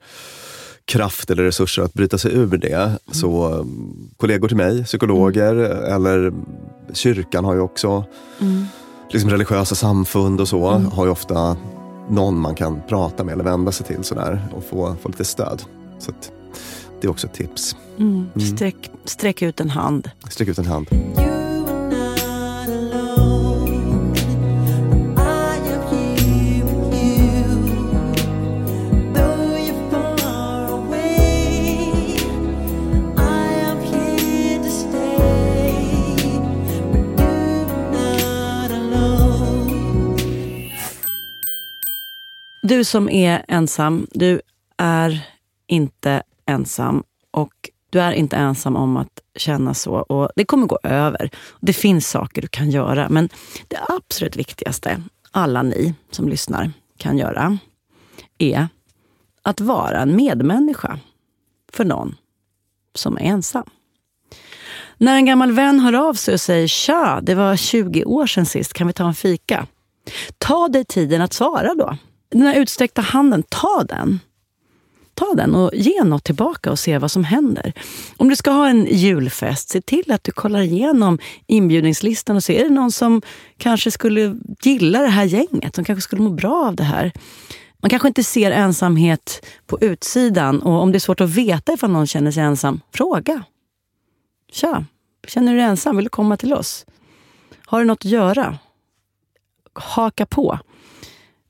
kraft 0.92 1.30
eller 1.32 1.44
resurser 1.44 1.82
att 1.82 1.94
bryta 1.94 2.18
sig 2.18 2.34
ur 2.34 2.58
det. 2.58 2.92
Så 3.12 3.48
um, 3.54 4.10
kollegor 4.18 4.48
till 4.48 4.58
mig, 4.58 4.84
psykologer 4.86 5.56
eller 5.94 6.34
kyrkan 6.94 7.46
har 7.46 7.54
ju 7.54 7.60
också 7.62 8.06
Mm. 8.42 8.66
liksom 9.12 9.30
religiösa 9.30 9.76
samfund 9.76 10.42
och 10.42 10.48
så, 10.48 10.68
Mm. 10.68 10.92
har 10.92 11.06
ju 11.06 11.12
ofta 11.12 11.58
någon 12.10 12.40
man 12.40 12.56
kan 12.56 12.82
prata 12.90 13.24
med 13.24 13.34
eller 13.34 13.44
vända 13.44 13.72
sig 13.72 13.86
till 13.86 14.04
sådär 14.04 14.48
och 14.56 14.64
få, 14.64 14.96
få 15.02 15.10
lite 15.10 15.26
stöd. 15.26 15.62
Så 16.00 16.12
att, 16.12 16.32
det 17.02 17.08
är 17.08 17.12
också 17.12 17.28
ett 17.28 17.34
tips. 17.34 17.76
Mm. 17.98 18.26
Mm. 18.36 18.48
Sträck, 18.56 18.92
sträck 19.06 19.42
ut 19.42 19.60
en 19.60 19.70
hand. 19.70 20.10
Sträck 20.30 20.48
ut 20.48 20.58
en 20.58 20.66
hand. 20.66 20.88
Du 42.68 42.84
som 42.84 43.10
är 43.10 43.46
ensam, 43.48 44.08
du 44.12 44.42
är 44.78 45.28
inte 45.68 46.24
ensam. 46.46 47.04
Och 47.32 47.70
du 47.90 48.00
är 48.00 48.12
inte 48.12 48.36
ensam 48.36 48.76
om 48.76 48.98
att 48.98 49.22
känna 49.36 49.74
så. 49.74 49.94
Och 49.94 50.30
Det 50.36 50.46
kommer 50.46 50.68
gå 50.68 50.80
över. 50.84 51.30
Det 51.60 51.74
finns 51.74 52.10
saker 52.10 52.42
du 52.42 52.48
kan 52.48 52.72
göra. 52.72 53.10
Men 53.10 53.30
det 53.68 53.78
absolut 53.88 54.36
viktigaste 54.36 55.04
alla 55.32 55.62
ni 55.62 55.94
som 56.12 56.30
lyssnar 56.30 56.72
kan 56.98 57.18
göra 57.18 57.58
är 58.38 58.68
att 59.42 59.62
vara 59.62 60.02
en 60.02 60.16
medmänniska 60.16 61.00
för 61.72 61.86
någon 61.86 62.16
som 62.96 63.18
är 63.18 63.22
ensam. 63.22 63.70
När 64.98 65.16
en 65.16 65.26
gammal 65.26 65.52
vän 65.52 65.80
hör 65.80 65.94
av 65.94 66.14
sig 66.14 66.34
och 66.34 66.42
säger 66.42 66.68
“Tja, 66.68 67.20
det 67.24 67.36
var 67.36 67.56
20 67.56 68.06
år 68.06 68.28
sedan 68.28 68.46
sist, 68.46 68.74
kan 68.74 68.88
vi 68.88 68.94
ta 68.94 69.08
en 69.08 69.16
fika?” 69.16 69.68
Ta 70.38 70.68
dig 70.68 70.86
tiden 70.86 71.22
att 71.22 71.34
svara 71.34 71.74
då. 71.76 71.98
Den 72.30 72.42
här 72.42 72.60
utsträckta 72.60 73.02
handen, 73.02 73.44
ta 73.50 73.84
den. 73.90 74.20
Ta 75.14 75.34
den 75.34 75.56
och 75.56 75.72
ge 75.74 76.04
något 76.04 76.24
tillbaka 76.24 76.72
och 76.72 76.80
se 76.80 76.98
vad 76.98 77.12
som 77.12 77.24
händer. 77.24 77.74
Om 78.18 78.30
du 78.30 78.36
ska 78.36 78.52
ha 78.52 78.70
en 78.70 78.86
julfest, 78.86 79.70
se 79.70 79.82
till 79.82 80.12
att 80.12 80.24
du 80.24 80.32
kollar 80.32 80.62
igenom 80.62 81.20
inbjudningslistan 81.48 82.36
och 82.36 82.44
se, 82.44 82.60
är 82.60 82.64
det 82.64 82.70
någon 82.70 82.92
som 82.92 83.22
kanske 83.58 83.92
skulle 83.92 84.38
gilla 84.62 85.02
det 85.02 85.08
här 85.08 85.24
gänget, 85.24 85.76
som 85.76 85.86
kanske 85.86 86.02
skulle 86.02 86.22
må 86.22 86.30
bra 86.30 86.68
av 86.68 86.76
det 86.76 86.84
här. 86.84 87.12
Man 87.80 87.90
kanske 87.90 88.08
inte 88.08 88.24
ser 88.24 88.52
ensamhet 88.52 89.46
på 89.66 89.78
utsidan 89.82 90.62
och 90.62 90.82
om 90.82 90.92
det 90.92 90.98
är 90.98 91.00
svårt 91.00 91.22
att 91.22 91.30
veta 91.30 91.74
ifall 91.74 91.92
någon 91.92 92.08
känner 92.08 92.32
sig 92.32 92.44
ensam, 92.44 92.82
fråga. 92.94 93.44
Tja, 94.52 94.86
känner 95.28 95.52
du 95.52 95.58
dig 95.58 95.68
ensam? 95.68 95.96
Vill 95.96 96.06
du 96.06 96.10
komma 96.10 96.38
till 96.38 96.54
oss? 96.54 96.86
Har 97.66 97.80
du 97.80 97.86
något 97.86 98.06
att 98.06 98.12
göra? 98.12 98.58
Haka 99.74 100.26
på. 100.26 100.60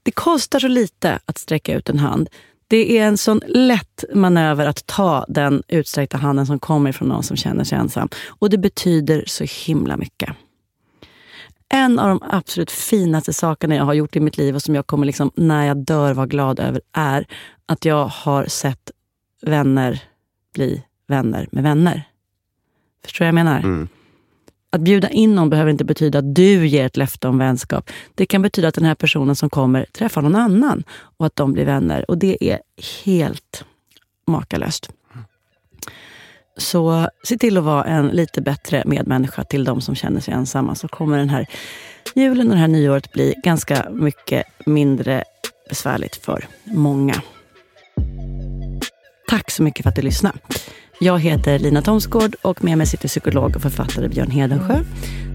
Det 0.07 0.11
kostar 0.11 0.59
så 0.59 0.67
lite 0.67 1.19
att 1.25 1.37
sträcka 1.37 1.75
ut 1.75 1.89
en 1.89 1.99
hand. 1.99 2.29
Det 2.67 2.97
är 2.97 3.07
en 3.07 3.17
sån 3.17 3.41
lätt 3.47 4.03
manöver 4.13 4.65
att 4.65 4.85
ta 4.85 5.25
den 5.27 5.63
utsträckta 5.67 6.17
handen 6.17 6.45
som 6.45 6.59
kommer 6.59 6.91
från 6.91 7.07
någon 7.07 7.23
som 7.23 7.37
känner 7.37 7.63
sig 7.63 7.77
ensam. 7.77 8.09
Och 8.27 8.49
det 8.49 8.57
betyder 8.57 9.23
så 9.27 9.45
himla 9.65 9.97
mycket. 9.97 10.29
En 11.69 11.99
av 11.99 12.09
de 12.09 12.21
absolut 12.29 12.71
finaste 12.71 13.33
sakerna 13.33 13.75
jag 13.75 13.83
har 13.83 13.93
gjort 13.93 14.15
i 14.15 14.19
mitt 14.19 14.37
liv 14.37 14.55
och 14.55 14.61
som 14.61 14.75
jag 14.75 14.87
kommer 14.87 15.05
liksom, 15.05 15.31
när 15.35 15.65
jag 15.65 15.77
dör 15.77 16.13
vara 16.13 16.27
glad 16.27 16.59
över 16.59 16.81
är 16.93 17.27
att 17.65 17.85
jag 17.85 18.05
har 18.05 18.45
sett 18.45 18.91
vänner 19.41 20.03
bli 20.53 20.83
vänner 21.07 21.47
med 21.51 21.63
vänner. 21.63 22.03
Förstår 23.03 23.25
du 23.25 23.31
vad 23.31 23.39
jag 23.39 23.45
menar? 23.45 23.59
Mm. 23.59 23.87
Att 24.69 24.81
bjuda 24.81 25.09
in 25.09 25.35
någon 25.35 25.49
behöver 25.49 25.71
inte 25.71 25.85
betyda 25.85 26.19
att 26.19 26.35
du 26.35 26.67
ger 26.67 26.85
ett 26.85 26.97
löfte 26.97 27.27
om 27.27 27.37
vänskap. 27.37 27.89
Det 28.15 28.25
kan 28.25 28.41
betyda 28.41 28.67
att 28.67 28.75
den 28.75 28.85
här 28.85 28.95
personen 28.95 29.35
som 29.35 29.49
kommer 29.49 29.85
träffar 29.93 30.21
någon 30.21 30.35
annan 30.35 30.83
och 31.17 31.25
att 31.25 31.35
de 31.35 31.53
blir 31.53 31.65
vänner. 31.65 32.11
Och 32.11 32.17
det 32.17 32.51
är 32.51 32.59
helt 33.05 33.65
makalöst. 34.27 34.89
Så 36.57 37.09
se 37.23 37.37
till 37.37 37.57
att 37.57 37.63
vara 37.63 37.83
en 37.83 38.07
lite 38.07 38.41
bättre 38.41 38.83
medmänniska 38.85 39.43
till 39.43 39.63
de 39.63 39.81
som 39.81 39.95
känner 39.95 40.21
sig 40.21 40.33
ensamma. 40.33 40.75
Så 40.75 40.87
kommer 40.87 41.17
den 41.17 41.29
här 41.29 41.47
julen 42.15 42.47
och 42.47 42.53
det 42.53 42.59
här 42.59 42.67
nyåret 42.67 43.11
bli 43.11 43.33
ganska 43.43 43.89
mycket 43.91 44.45
mindre 44.65 45.23
besvärligt 45.69 46.15
för 46.15 46.47
många. 46.63 47.21
Tack 49.29 49.51
så 49.51 49.63
mycket 49.63 49.83
för 49.83 49.89
att 49.89 49.95
du 49.95 50.01
lyssnade. 50.01 50.39
Jag 50.99 51.19
heter 51.19 51.59
Lina 51.59 51.81
Thomsgård 51.81 52.35
och 52.41 52.63
med 52.63 52.77
mig 52.77 52.87
sitter 52.87 53.07
psykolog 53.07 53.55
och 53.55 53.61
författare 53.61 54.07
Björn 54.07 54.31
Hedensjö. 54.31 54.83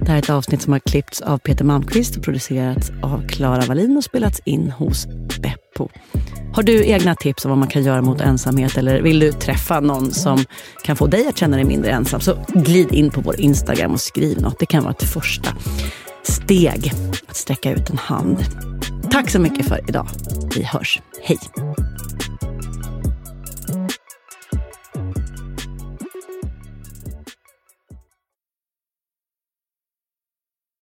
Det 0.01 0.09
här 0.09 0.15
är 0.15 0.19
ett 0.19 0.31
avsnitt 0.31 0.63
som 0.63 0.73
har 0.73 0.81
klippts 0.81 1.21
av 1.21 1.39
Peter 1.39 1.65
Malmqvist 1.65 2.17
och 2.17 2.23
producerats 2.23 2.91
av 3.03 3.29
Klara 3.29 3.67
Wallin 3.67 3.97
och 3.97 4.05
spelats 4.05 4.41
in 4.45 4.71
hos 4.71 5.07
Beppo. 5.41 5.89
Har 6.55 6.63
du 6.63 6.87
egna 6.87 7.15
tips 7.15 7.45
om 7.45 7.49
vad 7.49 7.59
man 7.59 7.69
kan 7.69 7.83
göra 7.83 8.03
mot 8.03 8.21
ensamhet 8.21 8.79
eller 8.79 9.03
vill 9.03 9.19
du 9.19 9.33
träffa 9.33 9.81
någon 9.81 10.13
som 10.13 10.45
kan 10.85 10.97
få 10.97 11.07
dig 11.07 11.29
att 11.29 11.39
känna 11.39 11.57
dig 11.57 11.65
mindre 11.65 11.91
ensam 11.91 12.21
så 12.21 12.39
glid 12.49 12.93
in 12.93 13.11
på 13.11 13.21
vår 13.21 13.41
Instagram 13.41 13.93
och 13.93 14.01
skriv 14.01 14.41
något. 14.41 14.59
Det 14.59 14.67
kan 14.67 14.83
vara 14.83 14.93
ett 14.93 15.03
första 15.03 15.51
steg 16.23 16.93
att 17.29 17.37
sträcka 17.37 17.73
ut 17.73 17.91
en 17.91 17.99
hand. 17.99 18.39
Tack 19.11 19.31
så 19.31 19.39
mycket 19.39 19.69
för 19.69 19.81
idag. 19.89 20.09
Vi 20.57 20.63
hörs. 20.63 21.01
Hej! 21.23 21.39